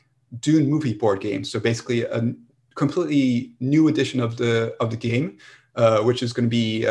[0.41, 1.45] Dune movie board game.
[1.45, 2.35] So basically a
[2.77, 5.39] completely new edition of the of the game,
[5.75, 6.87] uh, which is going to be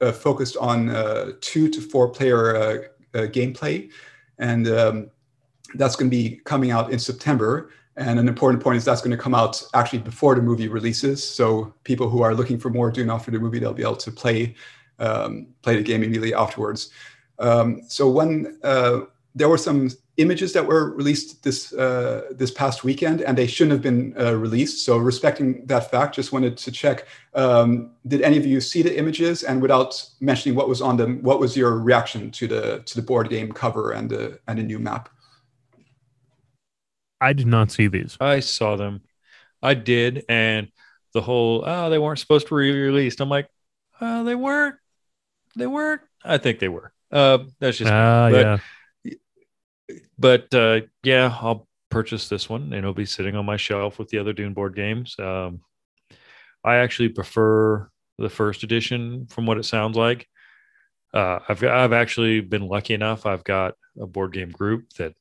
[0.00, 3.90] uh, focused on uh, two to four player uh, uh, gameplay,
[4.38, 5.10] and um,
[5.74, 7.70] that's going to be coming out in September.
[7.98, 11.26] And an important point is that's going to come out actually before the movie releases.
[11.26, 14.12] So people who are looking for more Dune after the movie, they'll be able to
[14.12, 14.54] play
[14.98, 16.90] um, play the game immediately afterwards.
[17.38, 18.58] Um, so one
[19.36, 23.72] there were some images that were released this uh, this past weekend, and they shouldn't
[23.72, 24.84] have been uh, released.
[24.84, 28.96] So respecting that fact, just wanted to check: um, did any of you see the
[28.96, 29.44] images?
[29.44, 33.02] And without mentioning what was on them, what was your reaction to the to the
[33.02, 35.10] board game cover and the and the new map?
[37.20, 38.16] I did not see these.
[38.20, 39.02] I saw them.
[39.62, 40.24] I did.
[40.28, 40.68] And
[41.12, 43.20] the whole, oh, they weren't supposed to be released.
[43.20, 43.48] I'm like,
[44.00, 44.76] oh, they weren't.
[45.56, 46.02] They weren't.
[46.24, 46.92] I think they were.
[47.10, 47.96] Uh, that's just, me.
[47.96, 48.58] Ah, But- yeah.
[50.18, 54.08] But uh, yeah, I'll purchase this one and it'll be sitting on my shelf with
[54.08, 55.14] the other Dune board games.
[55.18, 55.60] Um,
[56.64, 60.26] I actually prefer the first edition from what it sounds like.
[61.14, 63.24] Uh, I've I've actually been lucky enough.
[63.24, 65.14] I've got a board game group that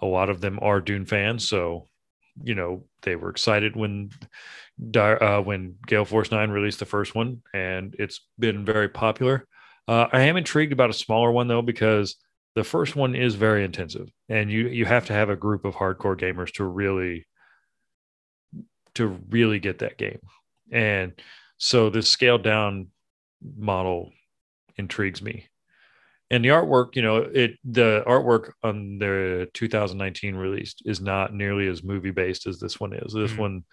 [0.00, 1.86] a lot of them are Dune fans, so
[2.42, 4.10] you know they were excited when
[4.96, 9.46] uh, when Gale Force Nine released the first one, and it's been very popular.
[9.88, 12.16] Uh, I am intrigued about a smaller one though because
[12.54, 15.74] the first one is very intensive, and you you have to have a group of
[15.74, 17.26] hardcore gamers to really
[18.94, 20.20] to really get that game,
[20.72, 21.12] and
[21.58, 22.88] so this scaled down
[23.56, 24.12] model
[24.76, 25.46] intrigues me.
[26.32, 31.66] And the artwork, you know, it the artwork on the 2019 released is not nearly
[31.66, 33.12] as movie based as this one is.
[33.12, 33.38] This Mm.
[33.38, 33.64] one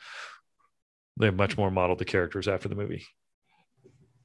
[1.20, 3.06] they much more modeled the characters after the movie.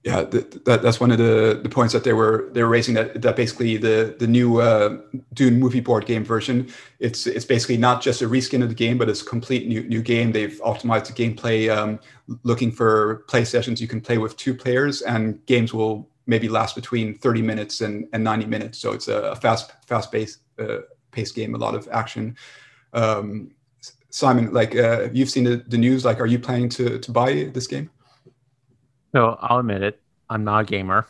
[0.05, 2.95] Yeah, th- that, that's one of the, the points that they were they were raising
[2.95, 4.99] that that basically the the new uh,
[5.33, 8.99] Dune movie board game version it's it's basically not just a reskin of the game,
[8.99, 10.33] but it's a complete new new game.
[10.33, 12.01] They've optimized the gameplay, um,
[12.43, 16.75] looking for play sessions you can play with two players, and games will maybe last
[16.75, 18.79] between 30 minutes and, and 90 minutes.
[18.79, 20.79] So it's a, a fast fast paced uh,
[21.13, 22.37] paced game, a lot of action.
[22.93, 23.53] Um,
[24.11, 27.51] Simon, like uh, you've seen the, the news, like are you planning to to buy
[27.55, 27.89] this game?
[29.13, 31.07] So I'll admit it, I'm not a gamer,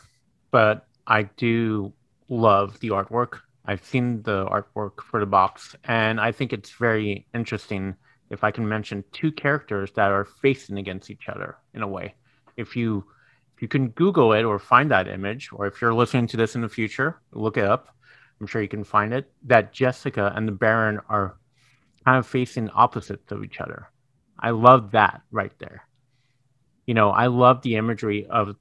[0.51, 1.93] but I do
[2.27, 3.39] love the artwork.
[3.65, 7.95] I've seen the artwork for the box, and I think it's very interesting
[8.29, 12.15] if I can mention two characters that are facing against each other in a way.
[12.57, 13.05] If you
[13.55, 16.55] if you can Google it or find that image, or if you're listening to this
[16.55, 17.95] in the future, look it up.
[18.41, 19.31] I'm sure you can find it.
[19.43, 21.37] That Jessica and the Baron are
[22.03, 23.89] kind of facing opposites of each other.
[24.39, 25.87] I love that right there
[26.87, 28.55] you know, I love the imagery of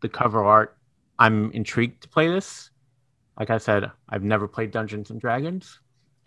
[0.00, 0.76] the cover art.
[1.18, 2.70] I'm intrigued to play this.
[3.38, 5.80] Like I said, I've never played Dungeons and Dragons.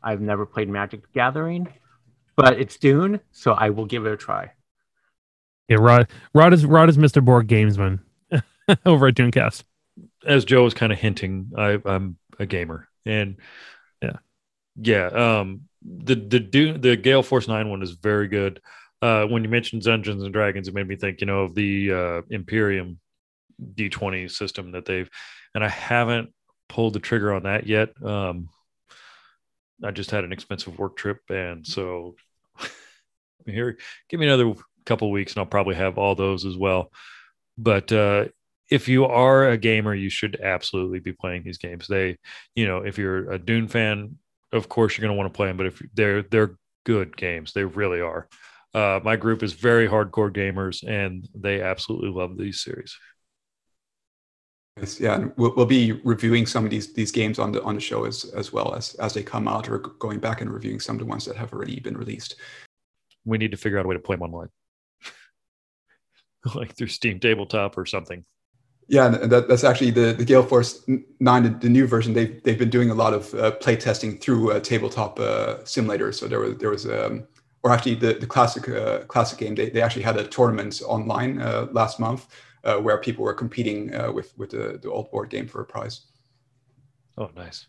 [0.03, 1.67] I've never played Magic the Gathering,
[2.35, 4.51] but it's Dune, so I will give it a try.
[5.67, 7.23] Yeah, Rod, Rod is Rod is Mr.
[7.23, 7.99] Borg Gamesman
[8.85, 9.63] over at Dunecast.
[10.25, 13.37] As Joe was kind of hinting, I, I'm a gamer, and
[14.01, 14.17] Yeah.
[14.75, 15.07] yeah.
[15.07, 18.61] Um, the the Dune, the Gale Force Nine one is very good.
[19.01, 21.91] Uh, when you mentioned Dungeons and Dragons, it made me think, you know, of the
[21.91, 22.99] uh, Imperium
[23.75, 25.09] D20 system that they've,
[25.55, 26.31] and I haven't
[26.69, 27.89] pulled the trigger on that yet.
[28.03, 28.49] Um,
[29.83, 32.15] I just had an expensive work trip, and so
[33.45, 33.77] here,
[34.09, 34.53] give me another
[34.85, 36.91] couple weeks, and I'll probably have all those as well.
[37.57, 38.25] But uh,
[38.69, 41.87] if you are a gamer, you should absolutely be playing these games.
[41.87, 42.17] They,
[42.55, 44.17] you know, if you're a Dune fan,
[44.51, 45.57] of course you're going to want to play them.
[45.57, 47.53] But if they're they're good games.
[47.53, 48.27] They really are.
[48.73, 52.95] Uh, my group is very hardcore gamers, and they absolutely love these series.
[54.99, 58.05] Yeah, we'll, we'll be reviewing some of these these games on the on the show
[58.05, 60.99] as as well as as they come out, or going back and reviewing some of
[60.99, 62.35] the ones that have already been released.
[63.25, 64.47] We need to figure out a way to play them online,
[66.55, 68.23] like through Steam Tabletop or something.
[68.87, 70.83] Yeah, and that, that's actually the, the Gale Force
[71.21, 72.13] 9, the, new version.
[72.13, 76.15] They've, they've been doing a lot of uh, play testing through uh, tabletop uh, simulators.
[76.15, 77.25] So there was, there was um,
[77.63, 81.41] or actually the, the classic uh, classic game, they, they actually had a tournament online
[81.41, 82.27] uh, last month
[82.63, 86.01] uh, where people were competing with, with the, the old board game for a prize.
[87.17, 87.67] Oh, nice.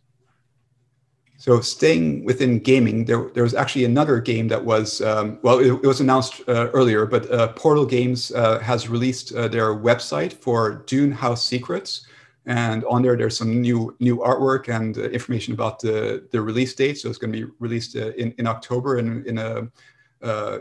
[1.42, 5.72] So staying within gaming, there, there was actually another game that was, um, well, it,
[5.72, 10.32] it, was announced uh, earlier, but uh, Portal Games uh, has released uh, their website
[10.34, 12.06] for Dune House Secrets.
[12.46, 16.74] And on there, there's some new new artwork and uh, information about the, the release
[16.74, 16.98] date.
[16.98, 19.68] So it's going to be released uh, in, in October in, in a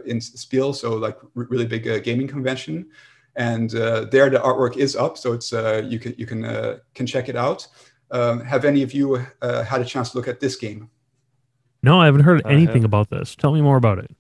[0.06, 2.88] in Spiel, so like really big gaming convention.
[3.36, 7.36] And there, the artwork is up, so it's you can you can can check it
[7.36, 7.68] out.
[8.12, 10.90] Um, have any of you uh, had a chance to look at this game?
[11.82, 13.36] No, I haven't heard anything about this.
[13.36, 14.12] Tell me more about it.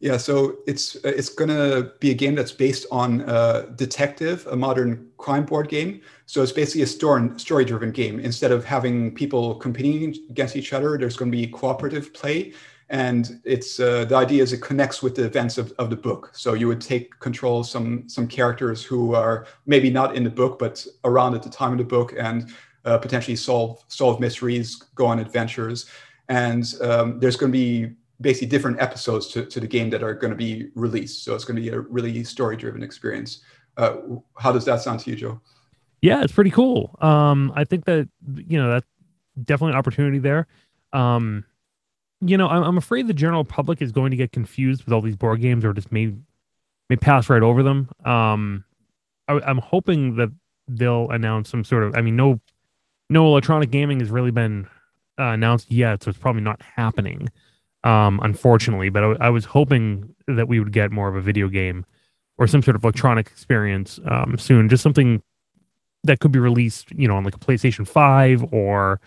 [0.00, 5.08] Yeah, so it's it's gonna be a game that's based on uh, Detective, a modern
[5.18, 6.00] crime board game.
[6.32, 8.18] So it's basically a story story driven game.
[8.18, 12.54] Instead of having people competing against each other, there's going to be cooperative play,
[12.88, 16.30] and it's uh, the idea is it connects with the events of, of the book.
[16.32, 20.30] So you would take control of some some characters who are maybe not in the
[20.30, 22.50] book but around at the time of the book, and
[22.86, 25.84] uh, potentially solve solve mysteries, go on adventures,
[26.30, 30.14] and um, there's going to be basically different episodes to, to the game that are
[30.14, 31.24] going to be released.
[31.24, 33.42] So it's going to be a really story driven experience.
[33.76, 33.96] Uh,
[34.38, 35.38] how does that sound to you, Joe?
[36.02, 36.96] Yeah, it's pretty cool.
[37.00, 38.86] Um, I think that you know that's
[39.42, 40.48] definitely an opportunity there.
[40.92, 41.44] Um,
[42.20, 45.00] you know, I'm, I'm afraid the general public is going to get confused with all
[45.00, 46.12] these board games, or just may
[46.90, 47.88] may pass right over them.
[48.04, 48.64] Um,
[49.28, 50.30] I, I'm hoping that
[50.66, 51.96] they'll announce some sort of.
[51.96, 52.40] I mean, no
[53.08, 54.66] no electronic gaming has really been
[55.20, 57.28] uh, announced yet, so it's probably not happening,
[57.84, 58.88] um, unfortunately.
[58.88, 61.84] But I, I, was hoping that we would get more of a video game
[62.38, 65.22] or some sort of electronic experience um, soon, just something
[66.04, 69.00] that could be released, you know, on like a PlayStation Five or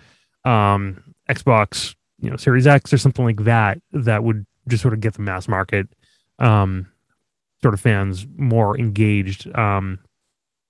[0.43, 3.79] um, Xbox, you know, Series X or something like that.
[3.91, 5.87] That would just sort of get the mass market
[6.39, 6.87] um,
[7.61, 9.53] sort of fans more engaged.
[9.55, 9.99] Um,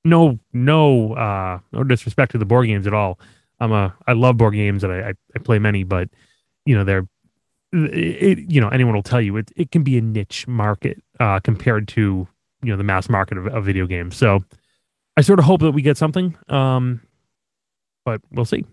[0.06, 3.20] no no uh no disrespect to the board games at all.
[3.60, 6.10] I'm a I love board games and I I, I play many, but
[6.66, 7.08] you know they're
[7.74, 11.40] it, you know anyone will tell you it it can be a niche market uh
[11.40, 12.28] compared to
[12.62, 14.16] you know the mass market of, of video games.
[14.16, 14.46] So
[15.18, 17.02] I sort of hope that we get something, um,
[18.04, 18.66] but we'll see.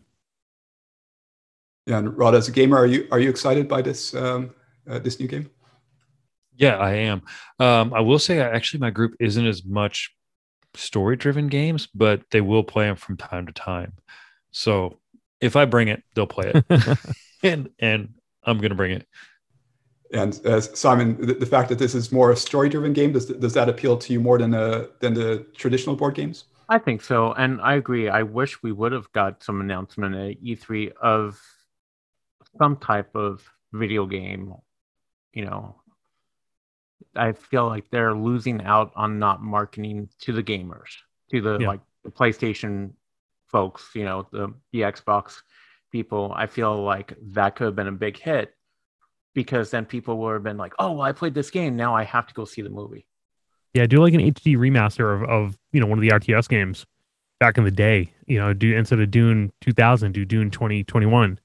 [1.86, 4.54] Yeah, and Rod, as a gamer, are you are you excited by this um,
[4.88, 5.50] uh, this new game?
[6.56, 7.22] Yeah, I am.
[7.58, 10.14] Um, I will say, actually, my group isn't as much
[10.74, 13.94] story driven games, but they will play them from time to time.
[14.52, 14.98] So
[15.40, 16.98] if I bring it, they'll play it,
[17.42, 18.14] and and
[18.44, 19.06] I'm gonna bring it.
[20.12, 23.26] And uh, Simon, the, the, fact that this is more a story driven game does
[23.26, 26.44] does that appeal to you more than uh, than the traditional board games?
[26.68, 28.08] I think so, and I agree.
[28.08, 31.40] I wish we would have got some announcement at E3 of
[32.58, 33.42] some type of
[33.72, 34.54] video game,
[35.32, 35.76] you know,
[37.16, 40.90] I feel like they're losing out on not marketing to the gamers,
[41.30, 41.68] to the yeah.
[41.68, 42.92] like the PlayStation
[43.48, 45.38] folks, you know, the the Xbox
[45.90, 46.32] people.
[46.34, 48.54] I feel like that could have been a big hit
[49.34, 51.76] because then people would have been like, "Oh, well, I played this game.
[51.76, 53.06] Now I have to go see the movie."
[53.74, 56.86] Yeah, do like an HD remaster of, of you know one of the RTS games
[57.40, 58.12] back in the day.
[58.26, 61.38] You know, do instead of Dune 2000, do Dune 2021.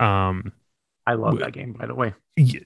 [0.00, 0.52] Um,
[1.06, 2.14] I love that game, by the way.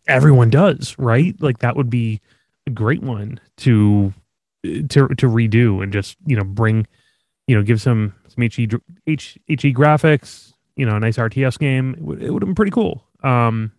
[0.09, 1.35] Everyone does, right?
[1.41, 2.21] Like that would be
[2.67, 4.13] a great one to
[4.63, 6.87] to to redo and just you know bring
[7.47, 8.81] you know give some some HD
[9.75, 11.95] graphics, you know, a nice RTS game.
[11.95, 13.05] It would, it would have been pretty cool.
[13.23, 13.73] Um,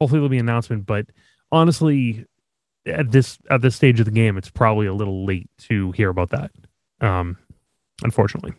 [0.00, 1.06] hopefully there'll be an announcement, but
[1.52, 2.26] honestly,
[2.86, 6.08] at this at this stage of the game, it's probably a little late to hear
[6.08, 6.50] about that.
[7.00, 7.36] Um,
[8.02, 8.54] unfortunately.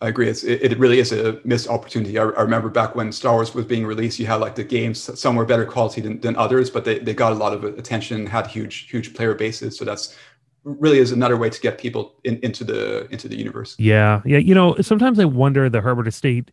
[0.00, 0.28] I agree.
[0.28, 2.18] It's, it, it really is a missed opportunity.
[2.18, 4.98] I, I, remember back when Star Wars was being released, you had like the games,
[5.18, 8.26] some were better quality than, than others, but they, they got a lot of attention,
[8.26, 9.78] had huge, huge player bases.
[9.78, 10.16] So that's
[10.64, 13.76] really is another way to get people in, into the, into the universe.
[13.78, 14.22] Yeah.
[14.24, 14.38] Yeah.
[14.38, 16.50] You know, sometimes I wonder the Herbert estate,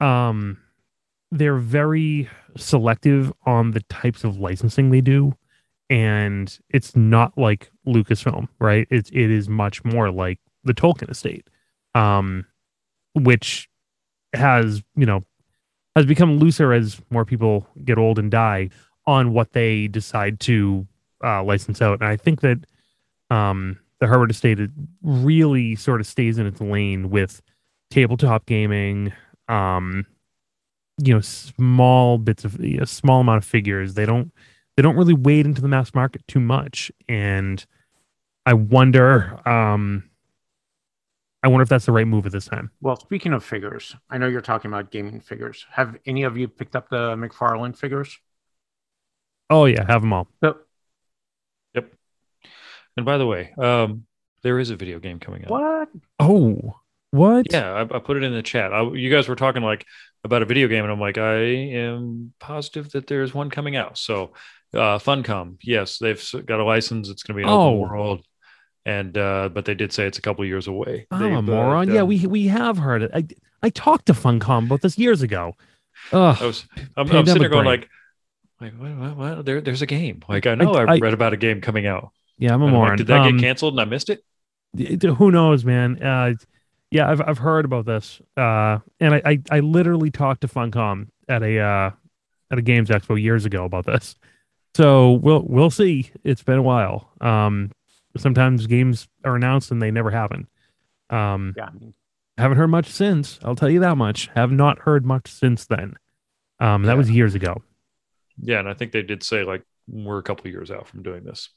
[0.00, 0.58] um,
[1.32, 2.28] they're very
[2.60, 5.34] selective on the types of licensing they do.
[5.90, 8.86] And it's not like Lucasfilm, right?
[8.90, 11.48] It's, it is much more like the Tolkien estate.
[11.94, 12.44] Um,
[13.14, 13.68] which
[14.34, 15.24] has you know
[15.96, 18.70] has become looser as more people get old and die
[19.06, 20.86] on what they decide to
[21.24, 22.00] uh, license out.
[22.00, 22.58] And I think that
[23.30, 24.60] um, the Herbert Estate
[25.02, 27.40] really sort of stays in its lane with
[27.90, 29.12] tabletop gaming,
[29.48, 30.06] um,
[30.98, 33.94] you know, small bits of a small amount of figures.
[33.94, 34.32] They don't
[34.76, 37.64] they don't really wade into the mass market too much, and
[38.46, 39.40] I wonder.
[39.48, 40.04] Um,
[41.42, 42.70] I wonder if that's the right move at this time.
[42.80, 45.66] Well, speaking of figures, I know you're talking about gaming figures.
[45.70, 48.18] Have any of you picked up the McFarlane figures?
[49.48, 50.28] Oh yeah, have them all.
[50.42, 50.56] Yep.
[51.74, 51.92] Yep.
[52.96, 54.04] And by the way, um,
[54.42, 55.50] there is a video game coming out.
[55.50, 55.88] What?
[56.18, 56.80] Oh,
[57.10, 57.46] what?
[57.50, 58.72] Yeah, I, I put it in the chat.
[58.72, 59.84] I, you guys were talking like
[60.24, 63.96] about a video game, and I'm like, I am positive that there's one coming out.
[63.98, 64.32] So,
[64.74, 67.08] uh, Funcom, yes, they've got a license.
[67.08, 67.68] It's going to be an Oh.
[67.68, 68.26] open world,
[68.84, 71.06] and uh, but they did say it's a couple years away.
[71.10, 71.92] I'm They've, a uh, moron.
[71.92, 73.10] yeah, we we have heard it.
[73.14, 73.26] I
[73.62, 75.54] I talked to Funcom about this years ago.
[76.12, 76.36] Ugh.
[76.40, 76.64] I was,
[76.96, 77.80] I'm, I'm sitting there going brain.
[77.80, 77.88] like,
[78.60, 79.44] like what, what, what?
[79.46, 80.22] There, there's a game.
[80.28, 82.10] Like I know I- I, read about a game coming out.
[82.38, 82.96] yeah, I'm a I'm like, moron.
[82.98, 84.22] Did that Um, get canceled and I missed it?
[84.76, 86.00] it- who knows, man?
[86.02, 86.34] Uh,
[86.90, 88.20] yeah, I've I've heard about this.
[88.36, 91.90] Uh, and I, I I literally talked to Funcom at a uh
[92.50, 94.16] at a games expo years ago about this.
[94.74, 96.10] So we'll we'll see.
[96.24, 97.10] It's been a while.
[97.20, 97.72] Um,
[98.16, 100.46] sometimes games are announced and they never happen.
[101.10, 101.70] Um, Yeah.
[102.36, 103.38] Haven't heard much since.
[103.42, 104.28] I'll tell you that much.
[104.36, 105.94] Have not heard much since then.
[106.60, 106.98] Um, that Yeah.
[106.98, 107.62] was years ago.
[108.40, 111.24] Yeah, and I think they did say like we're a couple years out from doing
[111.24, 111.48] this.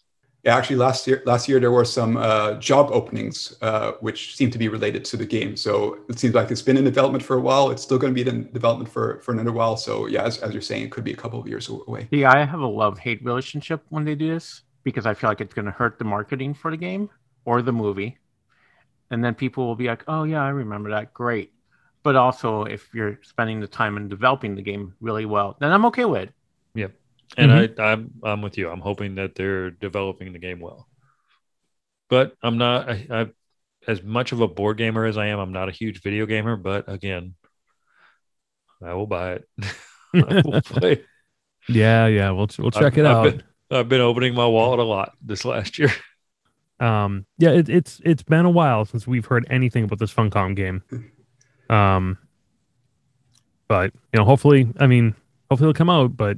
[0.46, 4.58] Actually, last year last year there were some uh, job openings uh, which seem to
[4.58, 5.56] be related to the game.
[5.56, 7.70] So it seems like it's been in development for a while.
[7.70, 9.78] It's still going to be in development for for another while.
[9.78, 12.08] So yeah, as, as you're saying, it could be a couple of years away.
[12.12, 15.42] yeah I have a love hate relationship when they do this because I feel like
[15.42, 17.10] it's going to hurt the marketing for the game
[17.46, 18.18] or the movie.
[19.10, 21.14] And then people will be like, oh, yeah, I remember that.
[21.14, 21.52] Great.
[22.04, 25.86] But also, if you're spending the time in developing the game really well, then I'm
[25.88, 26.34] okay with it.
[27.38, 27.82] And Mm-hmm.
[27.82, 28.70] I, I'm I'm with you.
[28.70, 30.88] I'm hoping that they're developing the game well.
[32.10, 33.28] But I'm not I, I
[33.88, 36.56] as much of a board gamer as I am, I'm not a huge video gamer,
[36.58, 37.36] but again,
[38.84, 39.48] I will buy it.
[40.14, 41.04] I will play.
[41.70, 42.32] yeah, yeah.
[42.32, 43.24] We'll we'll check I've- it I've out.
[43.24, 45.90] been- I've been opening my wallet a lot this last year.
[46.82, 50.56] Um, yeah, it, it's it's been a while since we've heard anything about this Funcom
[50.56, 50.82] game.
[51.70, 52.18] Um,
[53.68, 55.14] but you know, hopefully, I mean,
[55.50, 56.18] hopefully it'll come out.
[56.18, 56.38] But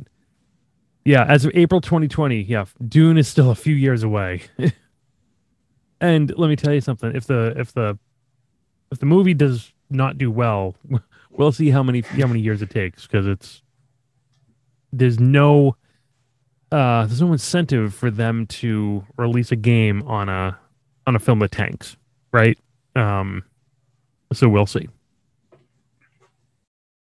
[1.06, 4.44] yeah, as of April 2020, yeah, Dune is still a few years away.
[6.02, 7.98] and let me tell you something: if the if the
[8.92, 10.76] if the movie does not do well,
[11.32, 13.62] we'll see how many how many years it takes because it's
[14.94, 15.76] there's no
[16.72, 20.58] uh there's no incentive for them to release a game on a
[21.08, 21.98] on a film that tanks
[22.32, 22.58] right
[22.96, 23.44] um
[24.32, 24.88] so we'll see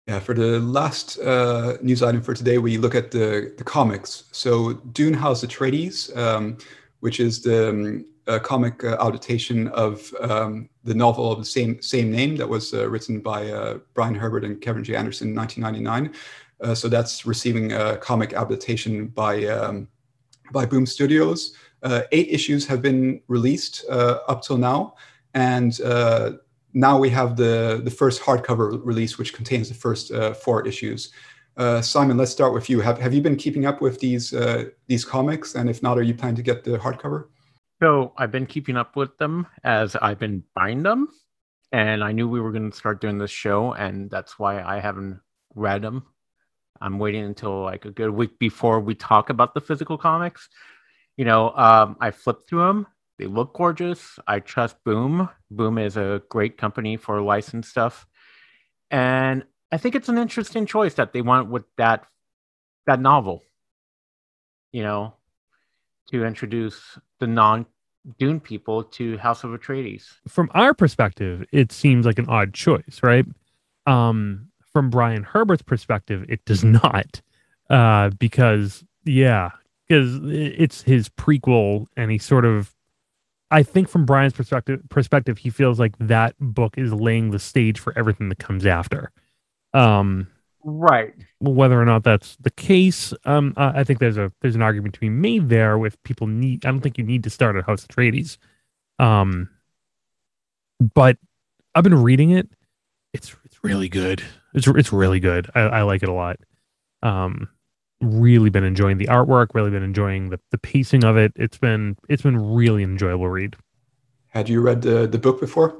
[0.07, 4.25] Yeah, for the last uh, news item for today, we look at the, the comics.
[4.33, 6.57] So, Dune House Atreides, um,
[6.99, 8.05] which is the um,
[8.39, 12.89] comic uh, adaptation of um, the novel of the same same name that was uh,
[12.89, 14.95] written by uh, Brian Herbert and Kevin J.
[14.95, 16.13] Anderson in 1999.
[16.61, 19.87] Uh, so that's receiving a comic adaptation by um,
[20.51, 21.55] by Boom Studios.
[22.11, 24.95] Eight issues have been released up till now,
[25.33, 25.79] and
[26.73, 31.11] now we have the the first hardcover release, which contains the first uh, four issues.
[31.55, 32.81] Uh, Simon, let's start with you.
[32.81, 35.55] Have Have you been keeping up with these uh, these comics?
[35.55, 37.27] And if not, are you planning to get the hardcover?
[37.81, 41.09] So I've been keeping up with them as I've been buying them.
[41.71, 43.73] And I knew we were going to start doing this show.
[43.73, 45.19] And that's why I haven't
[45.55, 46.03] read them.
[46.79, 50.49] I'm waiting until like a good week before we talk about the physical comics.
[51.17, 52.87] You know, um, I flipped through them.
[53.23, 54.19] They look gorgeous.
[54.27, 55.29] I trust Boom.
[55.49, 58.05] Boom is a great company for licensed stuff.
[58.91, 62.05] And I think it's an interesting choice that they went with that
[62.85, 63.41] that novel.
[64.73, 65.13] You know,
[66.11, 67.65] to introduce the non
[68.19, 70.03] Dune people to House of Atreides.
[70.27, 73.25] from our perspective it seems like an odd choice right
[73.85, 77.21] um from brian herbert's perspective it does not
[77.69, 79.51] uh because yeah
[79.87, 82.72] because it's his prequel and he sort of
[83.53, 87.79] i think from brian's perspective perspective he feels like that book is laying the stage
[87.79, 89.11] for everything that comes after
[89.73, 90.27] um
[90.65, 91.13] Right.
[91.39, 94.93] whether or not that's the case, um, uh, I think there's a there's an argument
[94.93, 95.77] to be made there.
[95.77, 98.37] With people need, I don't think you need to start at House Atreides,
[98.97, 99.49] um,
[100.95, 101.17] but
[101.75, 102.47] I've been reading it.
[103.13, 104.23] It's it's really good.
[104.53, 105.49] It's it's really good.
[105.53, 106.39] I, I like it a lot.
[107.01, 107.49] Um,
[108.03, 109.47] really been enjoying the artwork.
[109.53, 111.31] Really been enjoying the the pacing of it.
[111.35, 113.55] It's been it's been really enjoyable read.
[114.29, 115.75] Had you read the the book before?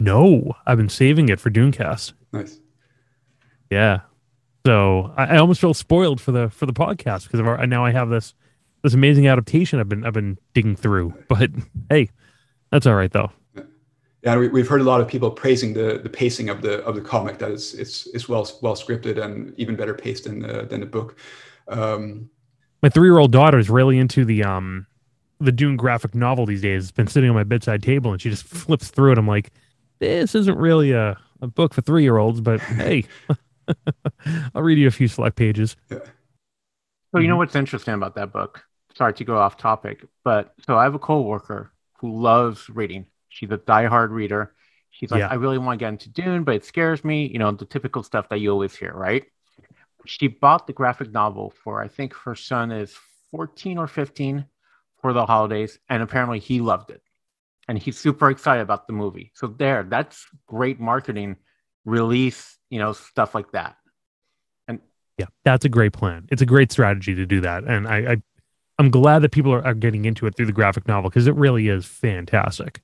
[0.00, 2.12] No, I've been saving it for Dunecast.
[2.32, 2.60] Nice.
[3.70, 4.00] Yeah,
[4.66, 7.84] So I, I almost feel spoiled for the for the podcast because of our, now
[7.84, 8.34] I have this
[8.82, 11.14] this amazing adaptation I've been I've been digging through.
[11.28, 11.50] But
[11.90, 12.10] hey,
[12.70, 13.32] that's all right though.
[14.24, 16.94] Yeah, we, we've heard a lot of people praising the the pacing of the of
[16.94, 20.62] the comic that it's it's it's well well scripted and even better paced than the
[20.64, 21.18] than the book.
[21.68, 22.30] Um,
[22.82, 24.86] My three year old daughter is really into the um
[25.40, 26.84] the Dune graphic novel these days.
[26.84, 29.18] It's been sitting on my bedside table and she just flips through it.
[29.18, 29.50] I'm like,
[30.00, 33.04] this isn't really a, a book for three year olds, but hey,
[34.54, 35.76] I'll read you a few select pages.
[37.14, 38.64] So you know what's interesting about that book?
[38.96, 43.06] Sorry to go off topic, but so I have a coworker who loves reading.
[43.34, 44.54] She's a diehard reader.
[44.90, 45.28] She's like, Yeah.
[45.28, 47.26] I really want to get into Dune, but it scares me.
[47.26, 49.24] You know, the typical stuff that you always hear, right?
[50.06, 52.96] She bought the graphic novel for I think her son is
[53.32, 54.46] 14 or 15
[55.00, 57.02] for the holidays, and apparently he loved it.
[57.66, 59.32] And he's super excited about the movie.
[59.34, 61.36] So there, that's great marketing,
[61.84, 63.76] release, you know, stuff like that.
[64.68, 64.78] And
[65.18, 66.28] yeah, that's a great plan.
[66.30, 68.22] It's a great strategy to do that, and I, I
[68.78, 71.34] I'm glad that people are, are getting into it through the graphic novel because it
[71.34, 72.80] really is fantastic.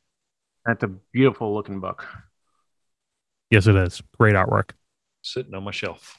[0.65, 2.07] That's a beautiful looking book.
[3.51, 4.03] Yes, it is.
[4.19, 4.71] Great artwork.
[5.23, 6.19] Sitting on my shelf.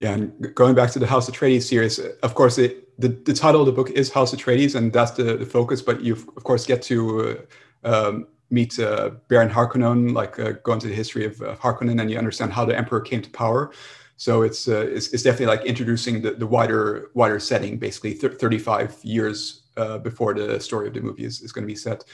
[0.00, 3.32] Yeah, and going back to the House of Atreides series, of course, it, the, the
[3.32, 5.80] title of the book is House of Atreides, and that's the, the focus.
[5.82, 7.38] But you, of course, get to
[7.84, 12.00] uh, um, meet uh, Baron Harkonnen, like uh, go into the history of uh, Harkonnen,
[12.00, 13.72] and you understand how the Emperor came to power.
[14.16, 18.30] So it's uh, it's, it's definitely like introducing the, the wider wider setting, basically thir
[18.30, 22.04] 35 years uh, before the story of the movie is, is going to be set.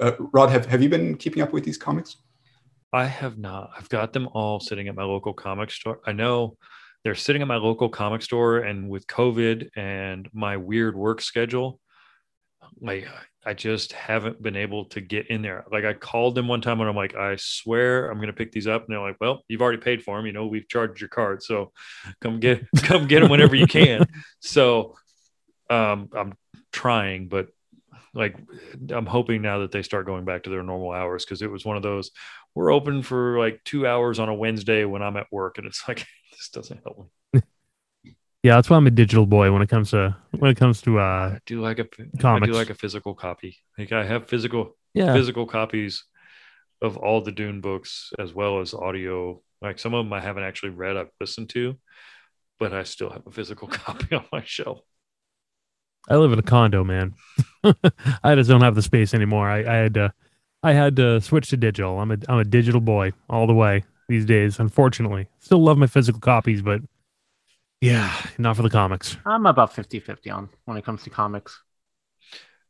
[0.00, 2.16] Uh, Rod, have, have you been keeping up with these comics?
[2.92, 3.70] I have not.
[3.76, 6.00] I've got them all sitting at my local comic store.
[6.06, 6.56] I know
[7.04, 11.80] they're sitting at my local comic store, and with COVID and my weird work schedule,
[12.80, 13.06] like
[13.44, 15.64] I just haven't been able to get in there.
[15.70, 18.66] Like I called them one time and I'm like, I swear I'm gonna pick these
[18.66, 18.84] up.
[18.84, 20.26] And they're like, Well, you've already paid for them.
[20.26, 21.72] You know, we've charged your card, so
[22.20, 24.06] come get come get them whenever you can.
[24.40, 24.96] So
[25.70, 26.34] um, I'm
[26.78, 27.48] trying, but
[28.14, 28.36] like
[28.90, 31.64] I'm hoping now that they start going back to their normal hours because it was
[31.64, 32.10] one of those
[32.54, 35.82] we're open for like two hours on a Wednesday when I'm at work, and it's
[35.88, 37.42] like this doesn't help me.
[38.44, 41.00] Yeah, that's why I'm a digital boy when it comes to when it comes to
[41.00, 42.46] uh I do like a I Comics.
[42.46, 43.56] do like a physical copy.
[43.76, 46.04] Like I have physical yeah physical copies
[46.80, 49.42] of all the Dune books as well as audio.
[49.60, 51.76] Like some of them I haven't actually read, I've listened to,
[52.60, 54.80] but I still have a physical copy on my shelf.
[56.08, 57.14] I live in a condo, man.
[58.24, 59.48] I just don't have the space anymore.
[59.48, 60.12] I, I had to
[60.62, 62.00] I had to switch to digital.
[62.00, 64.58] I'm a I'm a digital boy all the way these days.
[64.58, 66.80] Unfortunately, still love my physical copies, but
[67.80, 69.16] yeah, not for the comics.
[69.24, 71.60] I'm about 50 50 on when it comes to comics.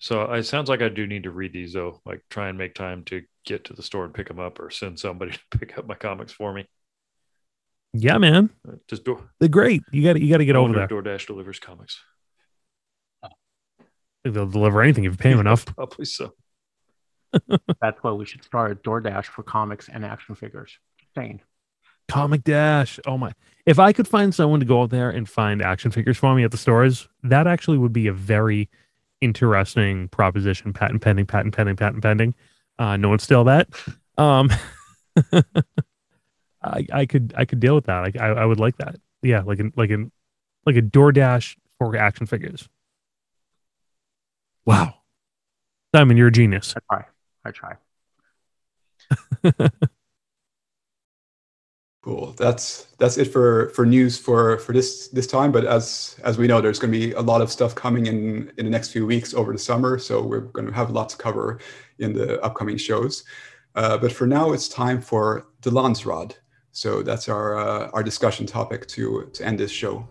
[0.01, 2.01] So it sounds like I do need to read these though.
[2.05, 4.71] Like try and make time to get to the store and pick them up, or
[4.71, 6.69] send somebody to pick up my comics for me.
[7.95, 8.51] Yeah, man,
[8.87, 9.83] Just do they're great.
[9.93, 10.89] You got to you got to get over there.
[10.89, 12.01] DoorDash delivers comics.
[14.25, 15.65] They'll deliver anything if you pay them enough.
[15.77, 16.35] Probably so.
[17.81, 20.79] That's why we should start a DoorDash for comics and action figures.
[21.17, 21.41] Saying.
[22.09, 22.99] Comic Dash.
[23.07, 23.33] Oh my!
[23.67, 26.43] If I could find someone to go out there and find action figures for me
[26.43, 28.71] at the stores, that actually would be a very
[29.21, 30.73] interesting proposition.
[30.73, 32.35] Patent pending, patent pending, patent pending.
[32.79, 33.69] Uh, no one's still that.
[34.17, 34.51] Um,
[36.63, 38.05] I, I could I could deal with that.
[38.05, 38.97] I, I I would like that.
[39.23, 40.11] Yeah, like an like an
[40.65, 42.69] like a DoorDash for action figures.
[44.69, 44.97] Wow,
[45.95, 46.75] Simon, you're a genius.
[46.77, 47.05] I try.
[47.43, 47.51] I
[49.51, 49.71] try.
[52.03, 52.33] Cool.
[52.39, 55.53] That's that's it for for news for for this this time.
[55.53, 58.51] But as as we know, there's going to be a lot of stuff coming in
[58.57, 59.99] in the next few weeks over the summer.
[59.99, 61.59] So we're going to have lots to cover
[61.99, 63.25] in the upcoming shows.
[63.75, 66.37] Uh, but for now, it's time for the Landsraad.
[66.73, 70.09] So that's our uh, our discussion topic to to end this show.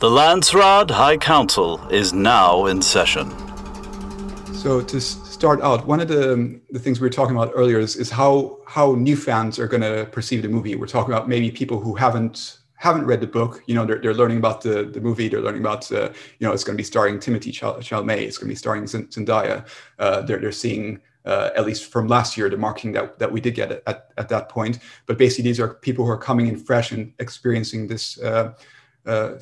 [0.00, 3.32] The Landsraad High Council is now in session.
[4.54, 7.96] So to start out, one of the the things we were talking about earlier is,
[7.96, 10.76] is how how new fans are going to perceive the movie.
[10.76, 13.64] We're talking about maybe people who haven't haven't read the book.
[13.66, 15.26] You know, they're, they're learning about the, the movie.
[15.26, 18.18] They're learning about uh, you know it's going to be starring Timothée Chal- Chalamet.
[18.18, 19.66] It's going to be starring Zend- Zendaya.
[19.98, 21.00] Uh, they're they're seeing.
[21.24, 24.30] Uh, at least from last year, the marketing that, that we did get at, at
[24.30, 24.78] that point.
[25.04, 28.54] But basically, these are people who are coming in fresh and experiencing this uh,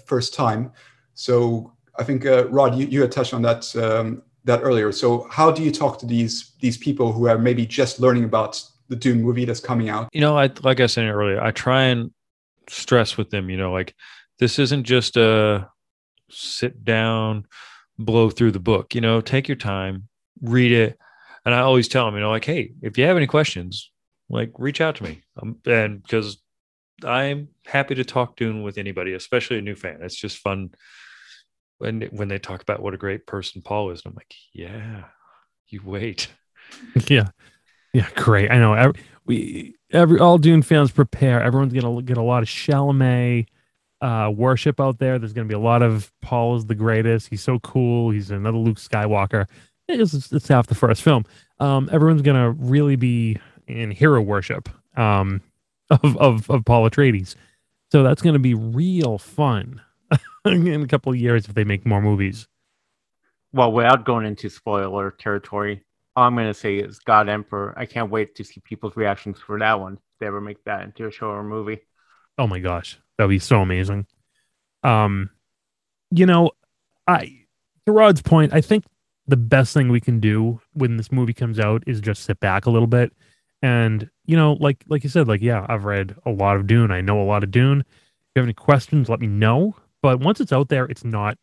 [0.06, 0.72] first time.
[1.14, 4.92] So I think uh, Rod, you, you had touched on that um, that earlier.
[4.92, 8.62] So how do you talk to these these people who are maybe just learning about
[8.88, 10.08] the Dune movie that's coming out?
[10.12, 12.10] you know, I like I said earlier, I try and
[12.68, 13.94] stress with them, you know, like
[14.38, 15.68] this isn't just a
[16.30, 17.46] sit down,
[17.98, 20.08] blow through the book, you know, take your time,
[20.42, 20.98] read it.
[21.44, 23.90] And I always tell them, you know, like, hey, if you have any questions,
[24.28, 25.22] like reach out to me.
[25.40, 26.38] Um, and because
[27.04, 29.98] I'm happy to talk Dune with anybody, especially a new fan.
[30.00, 30.70] It's just fun
[31.78, 34.02] when when they talk about what a great person Paul is.
[34.04, 35.04] And I'm like, yeah,
[35.68, 36.28] you wait.
[37.08, 37.28] yeah,
[37.92, 38.50] yeah, great.
[38.50, 38.74] I know.
[38.74, 41.42] Every, we every all Dune fans prepare.
[41.42, 43.46] Everyone's gonna get a lot of Chalamet
[44.00, 45.18] uh, worship out there.
[45.18, 47.28] There's gonna be a lot of Paul is the greatest.
[47.28, 48.10] He's so cool.
[48.10, 49.46] He's another Luke Skywalker.
[49.88, 51.24] It's, it's half the first film.
[51.60, 55.42] Um, everyone's gonna really be in hero worship um,
[55.90, 57.34] of of of Paul Atreides.
[57.92, 59.80] So that's gonna be real fun
[60.44, 62.48] in a couple of years if they make more movies.
[63.52, 65.84] Well, without going into spoiler territory,
[66.14, 67.74] all I'm going to say is God Emperor.
[67.76, 69.94] I can't wait to see people's reactions for that one.
[69.94, 71.80] If they ever make that into a show or a movie.
[72.38, 74.06] Oh my gosh, that'd be so amazing.
[74.82, 75.30] Um,
[76.10, 76.50] you know,
[77.06, 77.44] I
[77.86, 78.84] to Rod's point, I think
[79.26, 82.66] the best thing we can do when this movie comes out is just sit back
[82.66, 83.12] a little bit
[83.62, 86.90] and you know, like like you said, like yeah, I've read a lot of Dune.
[86.90, 87.80] I know a lot of Dune.
[87.80, 87.86] If
[88.34, 89.76] you have any questions, let me know.
[90.02, 91.38] But once it's out there, it's not.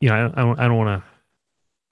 [0.00, 1.10] You know, I, I don't, I don't want to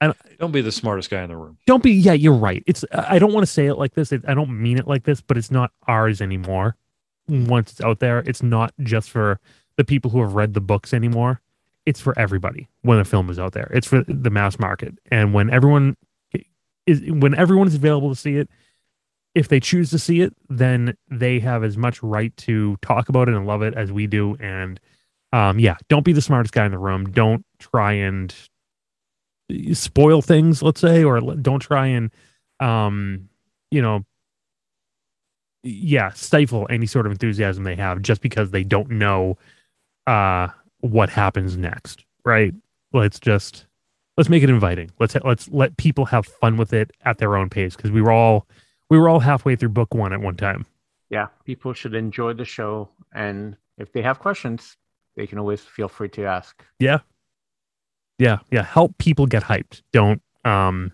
[0.01, 1.59] don't, don't be the smartest guy in the room.
[1.67, 1.93] Don't be.
[1.93, 2.63] Yeah, you're right.
[2.67, 2.85] It's.
[2.93, 4.13] I don't want to say it like this.
[4.13, 6.77] I don't mean it like this, but it's not ours anymore.
[7.29, 9.41] Once it's out there, it's not just for
[9.77, 11.41] the people who have read the books anymore.
[11.85, 13.71] It's for everybody when a film is out there.
[13.73, 15.97] It's for the mass market, and when everyone
[16.87, 18.49] is when everyone is available to see it,
[19.39, 23.29] if they choose to see it, then they have as much right to talk about
[23.29, 24.37] it and love it as we do.
[24.41, 24.81] And
[25.33, 27.11] um, yeah, don't be the smartest guy in the room.
[27.11, 28.35] Don't try and
[29.73, 32.11] spoil things, let's say, or don't try and,
[32.61, 33.29] um,
[33.71, 34.05] you know,
[35.63, 39.39] yeah, stifle any sort of enthusiasm they have just because they don't know
[40.07, 40.49] uh,
[40.81, 42.55] what happens next, right?
[42.93, 43.67] Let's just
[44.17, 44.91] let's make it inviting.
[44.99, 48.13] Let's let's let people have fun with it at their own pace because we were
[48.13, 48.47] all
[48.91, 50.67] we were all halfway through book one at one time.
[51.11, 54.77] Yeah, people should enjoy the show, and if they have questions,
[55.17, 56.63] they can always feel free to ask.
[56.79, 56.99] Yeah,
[58.19, 58.63] yeah, yeah.
[58.63, 59.83] Help people get hyped.
[59.93, 60.93] Don't um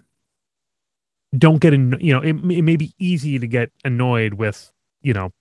[1.36, 4.72] don't get in you know it, it may be easy to get annoyed with
[5.03, 5.32] you know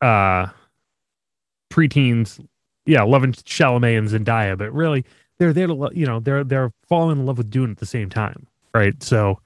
[0.00, 0.46] uh
[1.70, 2.44] preteens
[2.86, 5.04] yeah loving Chalamet and Zendaya but really
[5.38, 8.08] they're there to you know they're they're falling in love with Dune at the same
[8.08, 9.40] time right so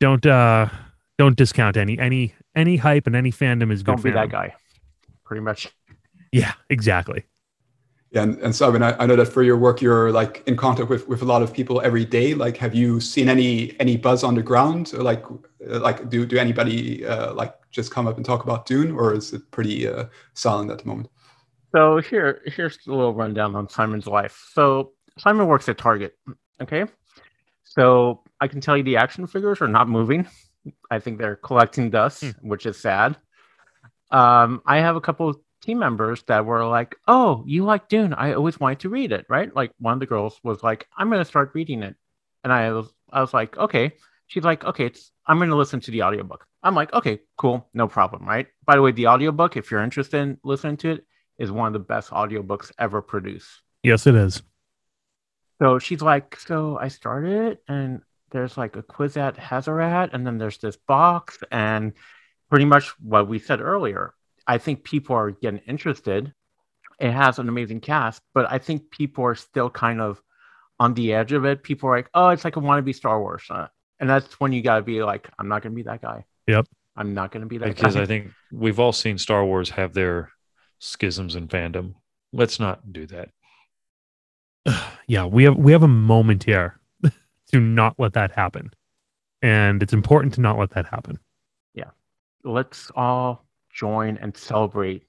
[0.00, 0.68] don't uh
[1.20, 4.54] don't discount any any any hype and any fandom is good don't be that guy
[5.22, 5.68] pretty much
[6.32, 7.24] yeah exactly
[8.12, 10.88] yeah, and, and Simon, I, I, know that for your work, you're like in contact
[10.88, 12.34] with, with a lot of people every day.
[12.34, 14.92] Like, have you seen any any buzz on the ground?
[14.94, 15.24] Or like,
[15.70, 19.14] uh, like do do anybody uh, like just come up and talk about Dune, or
[19.14, 21.08] is it pretty uh, silent at the moment?
[21.72, 24.50] So here here's a little rundown on Simon's life.
[24.54, 26.18] So Simon works at Target.
[26.60, 26.86] Okay,
[27.62, 30.26] so I can tell you the action figures are not moving.
[30.90, 32.48] I think they're collecting dust, hmm.
[32.48, 33.16] which is sad.
[34.10, 38.14] Um, I have a couple of team members that were like, "Oh, you like Dune?
[38.14, 39.54] I always wanted to read it." Right?
[39.54, 41.96] Like one of the girls was like, "I'm going to start reading it,"
[42.44, 43.92] and I was, I was like, "Okay."
[44.26, 47.68] She's like, "Okay, it's I'm going to listen to the audiobook." I'm like, "Okay, cool,
[47.74, 48.48] no problem." Right?
[48.64, 51.06] By the way, the audiobook, if you're interested in listening to it,
[51.38, 53.48] is one of the best audiobooks ever produced.
[53.82, 54.42] Yes, it is.
[55.60, 60.38] So she's like, "So I started it, and there's like a Kwisatz Haderach, and then
[60.38, 61.92] there's this box, and."
[62.48, 64.12] Pretty much what we said earlier
[64.50, 66.34] I think people are getting interested.
[66.98, 70.20] It has an amazing cast, but I think people are still kind of
[70.80, 71.62] on the edge of it.
[71.62, 73.68] People are like, "Oh, it's like a wannabe Star Wars," uh,
[74.00, 76.24] and that's when you got to be like, "I'm not going to be that guy."
[76.48, 76.66] Yep.
[76.96, 78.02] I'm not going to be that because guy.
[78.02, 80.32] I think we've all seen Star Wars have their
[80.80, 81.94] schisms in fandom.
[82.32, 83.30] Let's not do that.
[85.06, 86.79] yeah, we have we have a moment here
[87.50, 88.72] to not let that happen,
[89.42, 91.18] and it's important to not let that happen.
[91.74, 91.90] Yeah,
[92.44, 95.04] let's all join and celebrate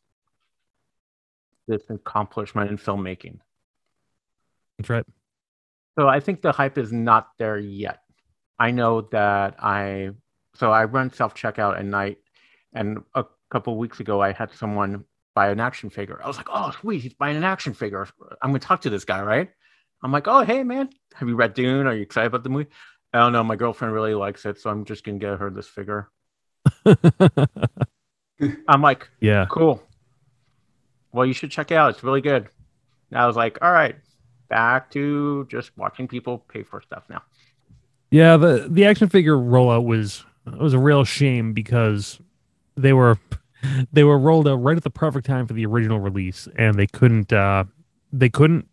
[1.68, 3.40] this accomplishment in filmmaking.
[4.78, 5.06] That's right.
[5.98, 8.00] So I think the hype is not there yet.
[8.60, 10.12] I know that I
[10.56, 12.18] so I run self checkout at night,
[12.74, 16.22] and a couple weeks ago I had someone buy an action figure.
[16.24, 18.08] I was like, "Oh, sweet, he's buying an action figure.
[18.42, 19.50] I'm gonna talk to this guy, right?"
[20.04, 21.88] I'm like, "Oh, hey, man, have you read Dune?
[21.88, 22.70] Are you excited about the movie?"
[23.14, 23.44] I don't know.
[23.44, 26.10] My girlfriend really likes it, so I'm just gonna get her this figure.
[28.68, 29.84] I'm like, yeah, cool.
[31.12, 31.92] Well, you should check it out.
[31.92, 32.48] It's really good.
[33.10, 33.98] And I was like, all right,
[34.48, 37.22] back to just watching people pay for stuff now.
[38.12, 42.20] Yeah, the the action figure rollout was was a real shame because
[42.76, 43.18] they were
[43.92, 46.88] they were rolled out right at the perfect time for the original release, and they
[46.88, 47.66] couldn't uh,
[48.12, 48.68] they couldn't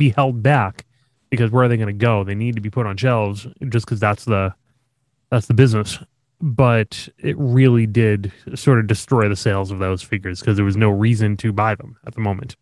[0.00, 0.84] be held back
[1.30, 2.24] because where are they going to go?
[2.24, 4.52] They need to be put on shelves just because that's the
[5.30, 5.98] that's the business.
[6.42, 10.76] but it really did sort of destroy the sales of those figures because there was
[10.76, 12.56] no reason to buy them at the moment.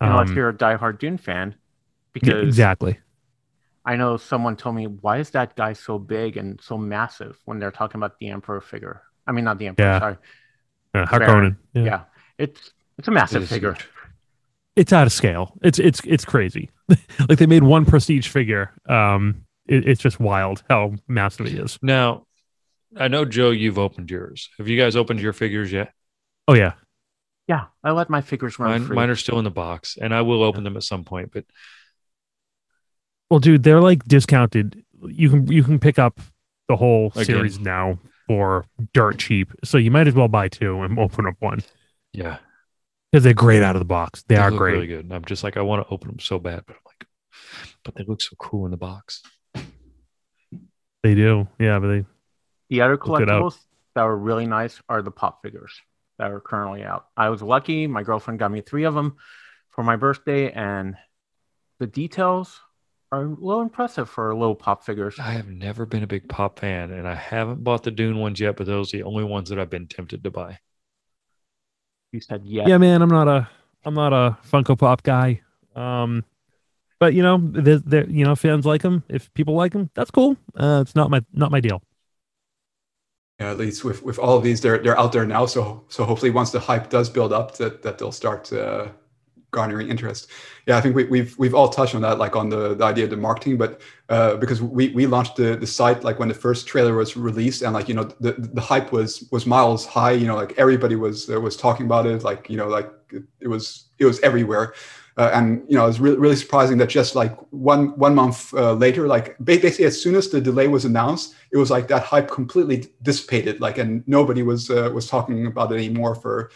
[0.00, 1.56] Unless Um, you're a diehard Dune fan, yeah,
[2.12, 2.98] because exactly.
[3.84, 7.58] I know someone told me, why is that guy so big and so massive when
[7.60, 9.02] they're talking about the Emperor figure?
[9.26, 9.98] I mean, not the Emperor, Yeah.
[9.98, 10.16] sorry.
[10.94, 11.56] Uh, Harkonnen.
[11.74, 11.84] Yeah.
[11.84, 12.00] Yeah.
[12.38, 13.74] It's it's a massive It is figure.
[13.74, 13.86] huge.
[14.76, 15.52] It's out of scale.
[15.62, 16.70] It's it's it's crazy.
[17.28, 18.72] like they made one prestige figure.
[18.88, 21.78] Um, it, it's just wild how massive he is.
[21.82, 22.26] Now,
[22.96, 24.48] I know Joe, you've opened yours.
[24.58, 25.92] Have you guys opened your figures yet?
[26.48, 26.72] Oh yeah,
[27.48, 28.96] Yeah, I let my figures run Mine, free.
[28.96, 31.30] mine are still in the box, and I will open them at some point.
[31.32, 31.44] But
[33.30, 34.84] well, dude, they're like discounted.
[35.06, 36.20] You can you can pick up
[36.68, 37.24] the whole Again.
[37.24, 39.52] series now for dirt cheap.
[39.64, 41.60] So you might as well buy two and open up one
[42.12, 42.40] yeah, because
[43.12, 44.22] they're great out of the box.
[44.26, 44.72] They, are look great.
[44.72, 45.04] really good.
[45.04, 47.06] And I'm just like, I want to open them so bad, but I'm like,
[47.84, 49.22] but they look so cool in the box.
[51.02, 51.48] They do.
[51.58, 52.04] Yeah, but they
[52.70, 53.42] The other Look it up.
[53.42, 53.58] collectibles
[53.94, 55.78] that were really nice are the pop figures
[56.18, 57.06] that are currently out.
[57.16, 57.86] I was lucky.
[57.86, 59.16] My girlfriend got me three of them
[59.70, 60.96] for my birthday, and
[61.80, 62.60] the details
[63.10, 65.18] are a little impressive for little pop figures.
[65.18, 68.38] I have never been a big pop fan, and I haven't bought the Dune ones
[68.40, 70.58] yet, but those are the only ones that I've been tempted to buy.
[72.12, 72.68] You said yes.
[72.68, 73.02] yeah, man.
[73.02, 73.48] I'm not a
[73.84, 75.40] I'm not a Funko Pop guy.
[75.74, 76.24] Um,
[77.00, 79.02] but you know, there there you know fans like them.
[79.08, 80.36] If people like them, that's cool.
[80.54, 81.82] Uh, it's not my not my deal.
[83.40, 85.46] Yeah, at least with, with all of these, they're they're out there now.
[85.46, 88.88] So so hopefully, once the hype does build up, that that they'll start uh,
[89.52, 90.28] garnering interest.
[90.66, 93.04] Yeah, I think we, we've we've all touched on that, like on the, the idea
[93.04, 96.34] of the marketing, but uh, because we, we launched the, the site like when the
[96.34, 100.12] first trailer was released, and like you know the, the hype was was miles high.
[100.12, 102.24] You know, like everybody was uh, was talking about it.
[102.24, 102.90] Like you know, like
[103.40, 104.74] it, was it was everywhere.
[105.18, 108.54] Uh, and you know, it was really, really surprising that just like one one month
[108.54, 112.02] uh, later, like basically as soon as the delay was announced, it was like that
[112.02, 113.60] hype completely dissipated.
[113.60, 116.50] Like, and nobody was uh, was talking about it anymore for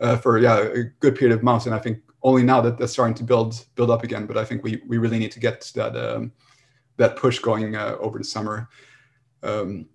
[0.00, 1.64] uh, for yeah a good period of months.
[1.64, 4.26] And I think only now that they're starting to build build up again.
[4.26, 6.32] But I think we we really need to get that um,
[6.96, 8.68] that push going uh, over the summer.
[9.42, 9.86] Um,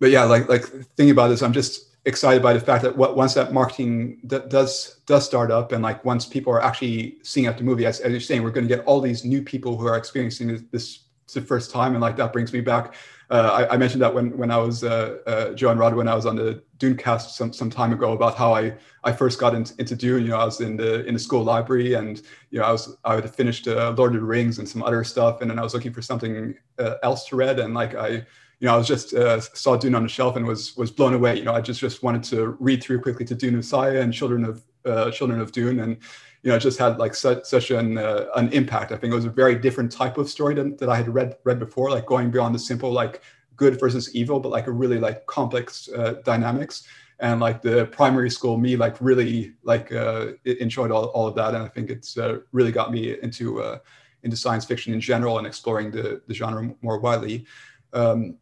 [0.00, 0.64] but yeah, like like
[0.96, 4.38] thinking about this, I'm just excited by the fact that what, once that marketing d-
[4.48, 8.00] does does start up and like once people are actually seeing out the movie as,
[8.00, 10.62] as you're saying we're going to get all these new people who are experiencing this,
[10.72, 10.98] this
[11.30, 12.94] it's the first time and like that brings me back
[13.30, 16.08] uh, I, I mentioned that when when i was uh, uh, joe and rod when
[16.08, 18.74] i was on the Dunecast some, some time ago about how i
[19.04, 21.44] i first got into, into dune you know i was in the in the school
[21.44, 24.68] library and you know i was i had finished uh, lord of the rings and
[24.68, 27.74] some other stuff and then i was looking for something uh, else to read and
[27.74, 28.26] like i
[28.60, 31.14] you know, I was just uh, saw Dune on the shelf and was was blown
[31.14, 31.38] away.
[31.38, 34.44] You know, I just just wanted to read through quickly to Dune Messiah and Children
[34.44, 35.96] of uh, Children of Dune, and
[36.42, 38.92] you know, just had like such such an uh, an impact.
[38.92, 41.36] I think it was a very different type of story than, that I had read
[41.44, 43.22] read before, like going beyond the simple like
[43.56, 46.86] good versus evil, but like a really like complex uh, dynamics.
[47.18, 51.54] And like the primary school me, like really like uh, enjoyed all, all of that,
[51.54, 53.78] and I think it's uh, really got me into uh,
[54.22, 57.44] into science fiction in general and exploring the the genre more widely.
[57.92, 58.36] Um,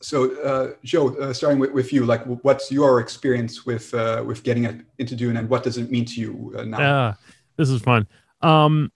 [0.00, 4.42] so uh, joe uh, starting with, with you like what's your experience with uh, with
[4.42, 7.14] getting into dune and what does it mean to you uh, now Yeah,
[7.56, 8.06] this is fun.
[8.42, 8.92] Um,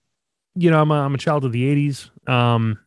[0.55, 2.09] you know, I'm a, I'm a child of the '80s.
[2.29, 2.79] Um,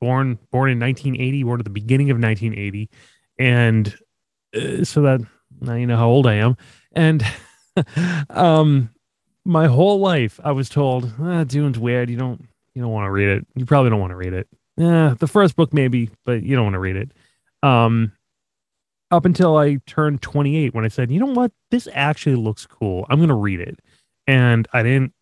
[0.00, 2.90] born born in 1980, born at the beginning of 1980,
[3.38, 3.96] and
[4.54, 5.20] uh, so that
[5.60, 6.56] now you know how old I am.
[6.92, 7.24] And
[8.30, 8.90] um,
[9.44, 12.10] my whole life I was told, ah, "Dune's weird.
[12.10, 13.46] You don't you don't want to read it.
[13.54, 14.48] You probably don't want to read it.
[14.76, 17.12] Yeah, the first book maybe, but you don't want to read it."
[17.62, 18.12] Um,
[19.10, 21.52] up until I turned 28, when I said, "You know what?
[21.70, 23.06] This actually looks cool.
[23.10, 23.78] I'm gonna read it."
[24.26, 25.12] and I didn't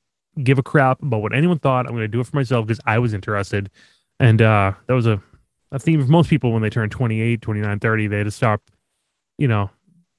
[0.42, 1.86] give a crap about what anyone thought.
[1.86, 3.70] I'm going to do it for myself because I was interested.
[4.18, 5.22] And uh, that was a,
[5.72, 8.06] a theme of most people when they turn 28, 29, 30.
[8.06, 8.62] They to stop,
[9.38, 9.70] you know,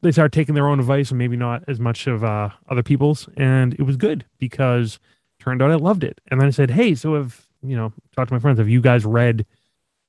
[0.01, 3.30] they start taking their own advice and maybe not as much of uh, other people's.
[3.38, 4.99] And it was good because
[5.39, 6.19] turned out I loved it.
[6.30, 8.82] And then I said, hey, so have, you know, talked to my friends, have you
[8.82, 9.45] guys read,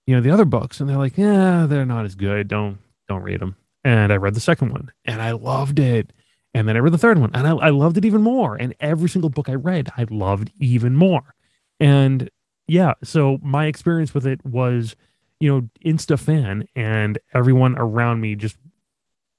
[0.07, 0.81] you know, the other books?
[0.81, 2.49] And they're like, yeah, they're not as good.
[2.49, 2.79] Don't,
[3.09, 3.57] don't read them.
[3.85, 6.13] And I read the second one and I loved it.
[6.55, 8.57] And then I read the third one and I, I loved it even more.
[8.57, 11.35] And every single book I read, I loved even more.
[11.81, 12.31] And
[12.69, 14.95] yeah, so my experience with it was,
[15.41, 18.57] you know, insta fan and everyone around me just,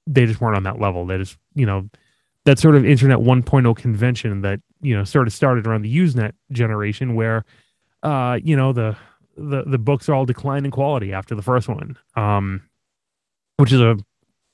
[0.06, 1.06] they just weren't on that level.
[1.06, 1.88] They just, you know,
[2.44, 6.32] that sort of internet 1.0 convention that, you know, sort of started around the Usenet
[6.52, 7.46] generation where,
[8.02, 8.96] uh, you know, the,
[9.36, 11.96] the, the books are all declined in quality after the first one.
[12.16, 12.62] Um,
[13.56, 13.96] which is a,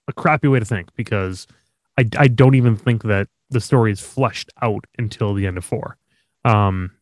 [0.08, 1.46] a crappy way to think because
[1.98, 5.64] I, I don't even think that the story is fleshed out until the end of
[5.64, 5.96] four.
[6.44, 6.92] Um,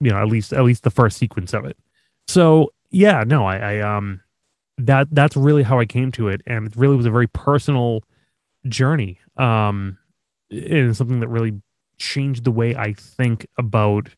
[0.00, 1.78] you know, at least at least the first sequence of it.
[2.28, 4.20] So yeah, no, I, I um
[4.78, 8.02] that that's really how I came to it, and it really was a very personal
[8.68, 9.18] journey.
[9.36, 9.98] Um,
[10.50, 11.60] and something that really
[11.96, 14.08] changed the way I think about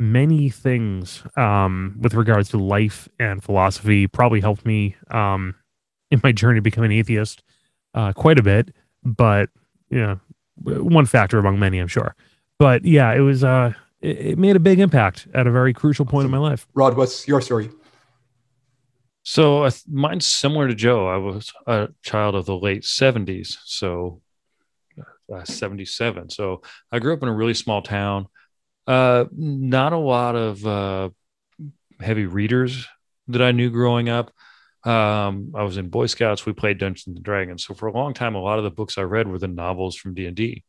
[0.00, 4.06] many things um, with regards to life and philosophy.
[4.06, 5.54] Probably helped me um,
[6.10, 7.42] in my journey to become an atheist
[7.94, 8.74] uh, quite a bit,
[9.04, 9.50] but
[9.90, 10.20] you know,
[10.62, 12.16] one factor among many, I'm sure.
[12.58, 16.06] But yeah, it was uh, it, it made a big impact at a very crucial
[16.06, 16.66] point in my life.
[16.74, 17.70] Rod, what's your story?
[19.22, 21.06] So uh, mine's similar to Joe.
[21.06, 24.22] I was a child of the late 70s, so
[25.32, 26.30] uh, 77.
[26.30, 28.28] So I grew up in a really small town.
[28.86, 31.10] Uh, not a lot of uh,
[32.00, 32.86] heavy readers
[33.28, 34.32] that I knew growing up.
[34.84, 36.46] Um, I was in Boy Scouts.
[36.46, 37.64] We played Dungeons and Dragons.
[37.64, 39.96] So for a long time, a lot of the books I read were the novels
[39.96, 40.64] from D and D.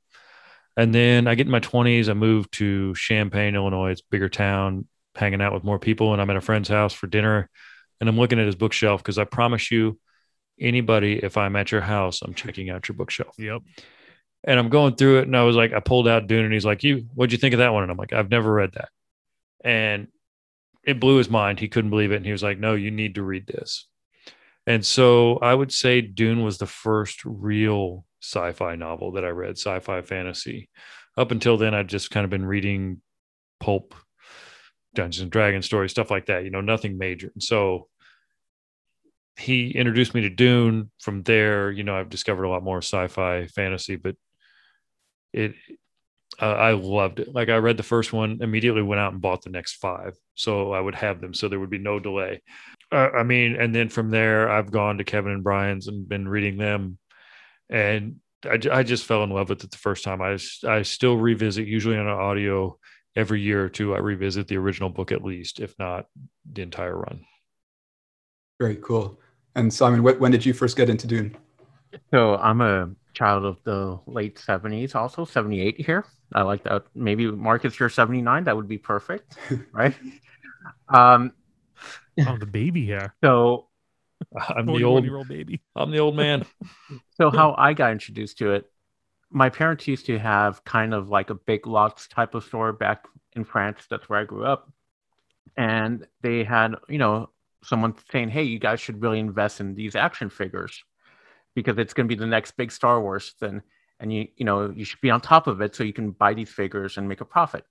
[0.78, 2.10] And then I get in my 20s.
[2.10, 3.92] I moved to Champaign, Illinois.
[3.92, 6.14] It's bigger town, hanging out with more people.
[6.14, 7.50] And I'm at a friend's house for dinner.
[8.00, 10.00] And I'm looking at his bookshelf because I promise you,
[10.60, 13.36] anybody, if I'm at your house, I'm checking out your bookshelf.
[13.38, 13.62] Yep.
[14.44, 15.28] And I'm going through it.
[15.28, 17.54] And I was like, I pulled out Dune and he's like, You, what'd you think
[17.54, 17.84] of that one?
[17.84, 18.90] And I'm like, I've never read that.
[19.64, 20.08] And
[20.84, 21.60] it blew his mind.
[21.60, 22.18] He couldn't believe it.
[22.18, 23.88] And he was like, No, you need to read this.
[24.68, 29.30] And so I would say Dune was the first real sci fi novel that I
[29.30, 30.70] read, sci fi fantasy.
[31.18, 33.02] Up until then, I'd just kind of been reading
[33.60, 33.96] pulp,
[34.94, 37.32] Dungeons and Dragons stories, stuff like that, you know, nothing major.
[37.34, 37.88] And so
[39.38, 40.92] he introduced me to Dune.
[41.00, 44.16] From there, you know, I've discovered a lot more sci fi fantasy, but
[45.34, 45.54] it,
[46.42, 47.34] uh, I loved it.
[47.34, 50.72] Like I read the first one, immediately went out and bought the next five, so
[50.74, 52.42] I would have them, so there would be no delay.
[52.92, 56.28] Uh, I mean, and then from there, I've gone to Kevin and Brian's and been
[56.28, 56.98] reading them,
[57.70, 60.22] and I, I just fell in love with it the first time.
[60.22, 62.78] I I still revisit, usually on an audio
[63.16, 63.94] every year or two.
[63.94, 66.06] I revisit the original book at least, if not
[66.52, 67.26] the entire run.
[68.60, 69.20] Very cool.
[69.56, 71.36] And Simon, when did you first get into Dune?
[72.14, 76.06] So I'm a child of the late 70s, also 78 here.
[76.34, 76.86] I like that.
[76.96, 78.46] Maybe Marcus, you're 79.
[78.46, 79.38] That would be perfect,
[79.72, 79.94] right?
[80.90, 81.34] um,
[82.26, 83.14] oh, the baby here.
[83.24, 83.68] So
[84.50, 85.62] I'm the old year old baby.
[85.76, 86.46] I'm the old man.
[87.18, 88.72] so how I got introduced to it,
[89.30, 93.06] my parents used to have kind of like a big lots type of store back
[93.34, 93.86] in France.
[93.90, 94.72] That's where I grew up,
[95.58, 97.30] and they had you know
[97.64, 100.84] someone saying, "Hey, you guys should really invest in these action figures
[101.54, 103.62] because it's going to be the next big Star Wars thing."
[104.02, 106.34] and you you know you should be on top of it so you can buy
[106.34, 107.64] these figures and make a profit.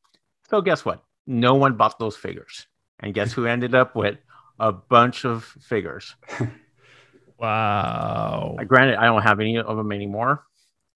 [0.48, 1.02] So guess what?
[1.26, 2.66] No one bought those figures,
[3.00, 4.16] and guess who ended up with
[4.58, 6.14] a bunch of figures.
[7.38, 8.56] wow.
[8.66, 10.44] Granted, I don't have any of them anymore,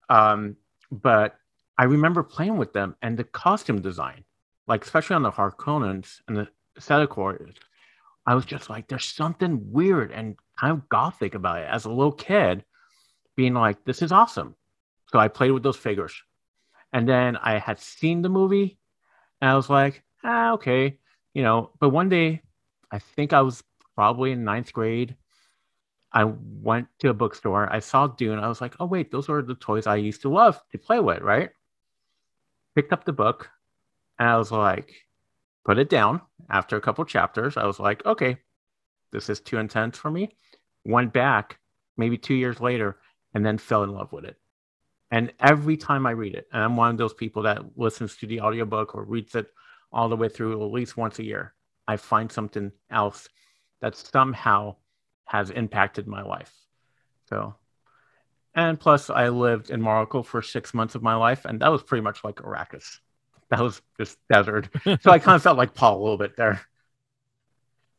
[0.08, 0.56] um,
[0.90, 1.36] but
[1.76, 4.24] I remember playing with them and the costume design,
[4.66, 7.52] like especially on the Harkonnens and the Sardaukar.
[8.26, 11.68] I was just like, there's something weird and kind of gothic about it.
[11.70, 12.64] As a little kid,
[13.36, 14.54] being like, this is awesome
[15.14, 16.12] so I played with those figures.
[16.92, 18.80] And then I had seen the movie
[19.40, 20.98] and I was like, ah, okay.
[21.34, 22.42] You know, but one day,
[22.90, 23.62] I think I was
[23.94, 25.14] probably in ninth grade.
[26.12, 27.72] I went to a bookstore.
[27.72, 28.40] I saw Dune.
[28.40, 30.98] I was like, oh, wait, those are the toys I used to love to play
[30.98, 31.50] with, right?
[32.74, 33.50] Picked up the book
[34.18, 34.92] and I was like,
[35.64, 36.22] put it down.
[36.50, 38.38] After a couple chapters, I was like, okay,
[39.12, 40.36] this is too intense for me.
[40.84, 41.60] Went back
[41.96, 42.98] maybe two years later
[43.34, 44.36] and then fell in love with it.
[45.10, 48.26] And every time I read it, and I'm one of those people that listens to
[48.26, 49.46] the audiobook or reads it
[49.92, 51.54] all the way through at least once a year,
[51.86, 53.28] I find something else
[53.80, 54.76] that somehow
[55.26, 56.52] has impacted my life.
[57.28, 57.54] So,
[58.54, 61.82] and plus, I lived in Morocco for six months of my life, and that was
[61.82, 62.98] pretty much like Arrakis.
[63.50, 64.70] That was just desert.
[64.84, 66.62] so I kind of felt like Paul a little bit there.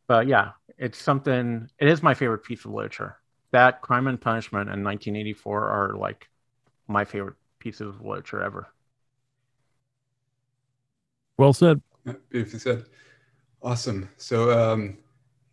[0.08, 3.18] But yeah, it's something, it is my favorite piece of literature.
[3.56, 6.28] That Crime and Punishment and 1984 are like
[6.90, 8.68] my favorite pieces of literature ever.
[11.38, 11.82] Well said.
[12.06, 12.86] Yeah, beautifully said.
[13.62, 14.10] Awesome.
[14.18, 14.98] So um,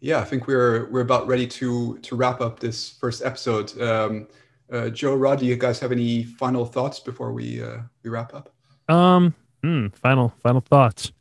[0.01, 3.81] yeah, I think we're we're about ready to to wrap up this first episode.
[3.81, 4.27] Um,
[4.73, 8.35] uh, Joe, Rod, do you guys have any final thoughts before we uh, we wrap
[8.35, 8.53] up?
[8.89, 9.33] Um,
[9.63, 11.13] hmm, final final thoughts.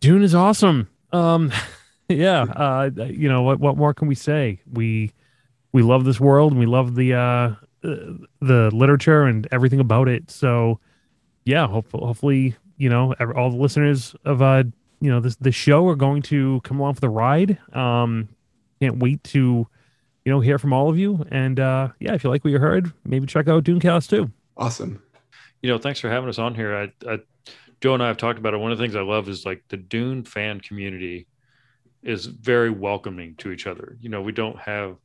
[0.00, 0.88] Dune is awesome.
[1.12, 1.52] Um,
[2.08, 2.42] yeah.
[2.42, 3.60] Uh, you know what?
[3.60, 4.60] What more can we say?
[4.70, 5.12] We
[5.72, 10.30] we love this world and we love the uh the literature and everything about it.
[10.30, 10.78] So,
[11.44, 14.64] yeah, hopefully, hopefully, you know, all the listeners of uh,
[15.00, 17.58] you know, this the show are going to come along for the ride.
[17.74, 18.28] Um,
[18.80, 19.66] can't wait to,
[20.24, 21.24] you know, hear from all of you.
[21.30, 24.30] And uh, yeah, if you like what you heard, maybe check out Dunecast too.
[24.56, 25.02] Awesome.
[25.60, 26.74] You know, thanks for having us on here.
[26.76, 27.18] I, I
[27.80, 28.58] Joe and I have talked about it.
[28.58, 31.26] One of the things I love is like the Dune fan community
[32.02, 33.96] is very welcoming to each other.
[34.00, 34.96] You know, we don't have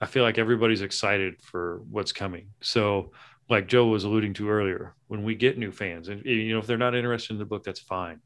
[0.00, 2.48] I feel like everybody's excited for what's coming.
[2.60, 3.12] So,
[3.50, 6.66] like Joe was alluding to earlier, when we get new fans, and you know, if
[6.66, 8.20] they're not interested in the book, that's fine.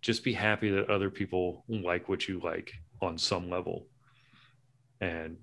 [0.00, 2.72] Just be happy that other people like what you like
[3.02, 3.86] on some level,
[5.00, 5.36] and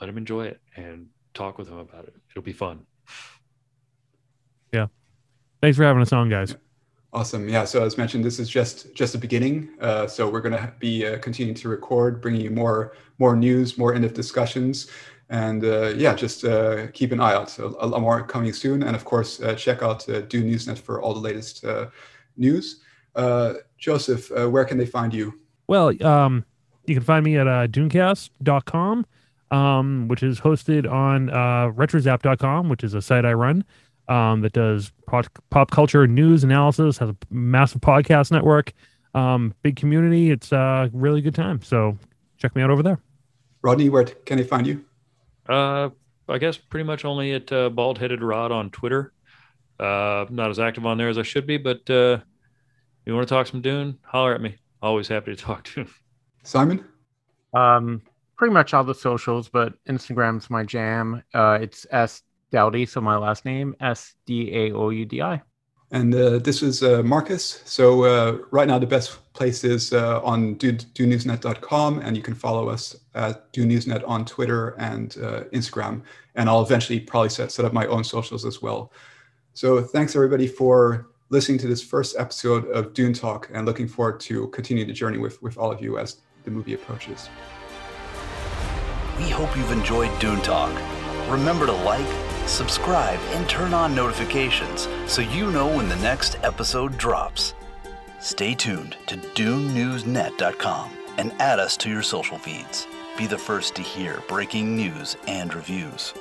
[0.00, 2.14] let them enjoy it and talk with them about it.
[2.30, 2.80] It'll be fun.
[4.72, 4.88] Yeah.
[5.62, 6.56] Thanks for having us on, guys.
[7.14, 7.48] Awesome.
[7.48, 7.64] Yeah.
[7.64, 9.70] So as mentioned, this is just just the beginning.
[9.80, 13.78] Uh, so we're going to be uh, continuing to record, bringing you more more news,
[13.78, 14.90] more in-depth discussions,
[15.30, 17.48] and uh, yeah, just uh, keep an eye out.
[17.48, 20.76] So a lot more coming soon, and of course, uh, check out uh, Dune Newsnet
[20.76, 21.64] for all the latest
[22.36, 22.80] news.
[23.78, 25.38] Joseph, where can they find you?
[25.68, 26.44] Well, um,
[26.84, 29.06] you can find me at uh, dunecast.com,
[29.52, 33.64] um, which is hosted on uh, retrozap.com, which is a site I run
[34.08, 38.72] um, that does pop, pop culture news analysis, has a massive podcast network,
[39.14, 40.30] um, big community.
[40.30, 41.62] It's a really good time.
[41.62, 41.96] So
[42.36, 43.00] check me out over there.
[43.62, 44.84] Rodney, where can they find you?
[45.48, 45.90] Uh,
[46.28, 49.12] I guess pretty much only at uh, Bald Headed Rod on Twitter.
[49.78, 52.18] Uh, not as active on there as I should be, but uh,
[53.04, 53.98] you want to talk some Dune?
[54.02, 54.56] Holler at me.
[54.82, 55.86] Always happy to talk to.
[56.42, 56.84] Simon.
[57.54, 58.02] Um,
[58.36, 61.22] pretty much all the socials, but Instagram's my jam.
[61.32, 62.22] Uh, it's s
[62.54, 65.42] Dowdy, so my last name S D A O U D I.
[65.90, 67.60] And uh, this is uh, Marcus.
[67.64, 72.68] So uh, right now the best place is uh, on dunenewsnet.com, and you can follow
[72.68, 76.02] us at dunenewsnet on Twitter and uh, Instagram.
[76.36, 78.92] And I'll eventually probably set, set up my own socials as well.
[79.54, 84.20] So thanks everybody for listening to this first episode of Dune Talk, and looking forward
[84.20, 87.28] to continue the journey with with all of you as the movie approaches.
[89.18, 90.72] We hope you've enjoyed Dune Talk.
[91.28, 96.96] Remember to like subscribe, and turn on notifications so you know when the next episode
[96.96, 97.54] drops.
[98.20, 102.86] Stay tuned to DuneNewsNet.com and add us to your social feeds.
[103.16, 106.14] Be the first to hear breaking news and reviews.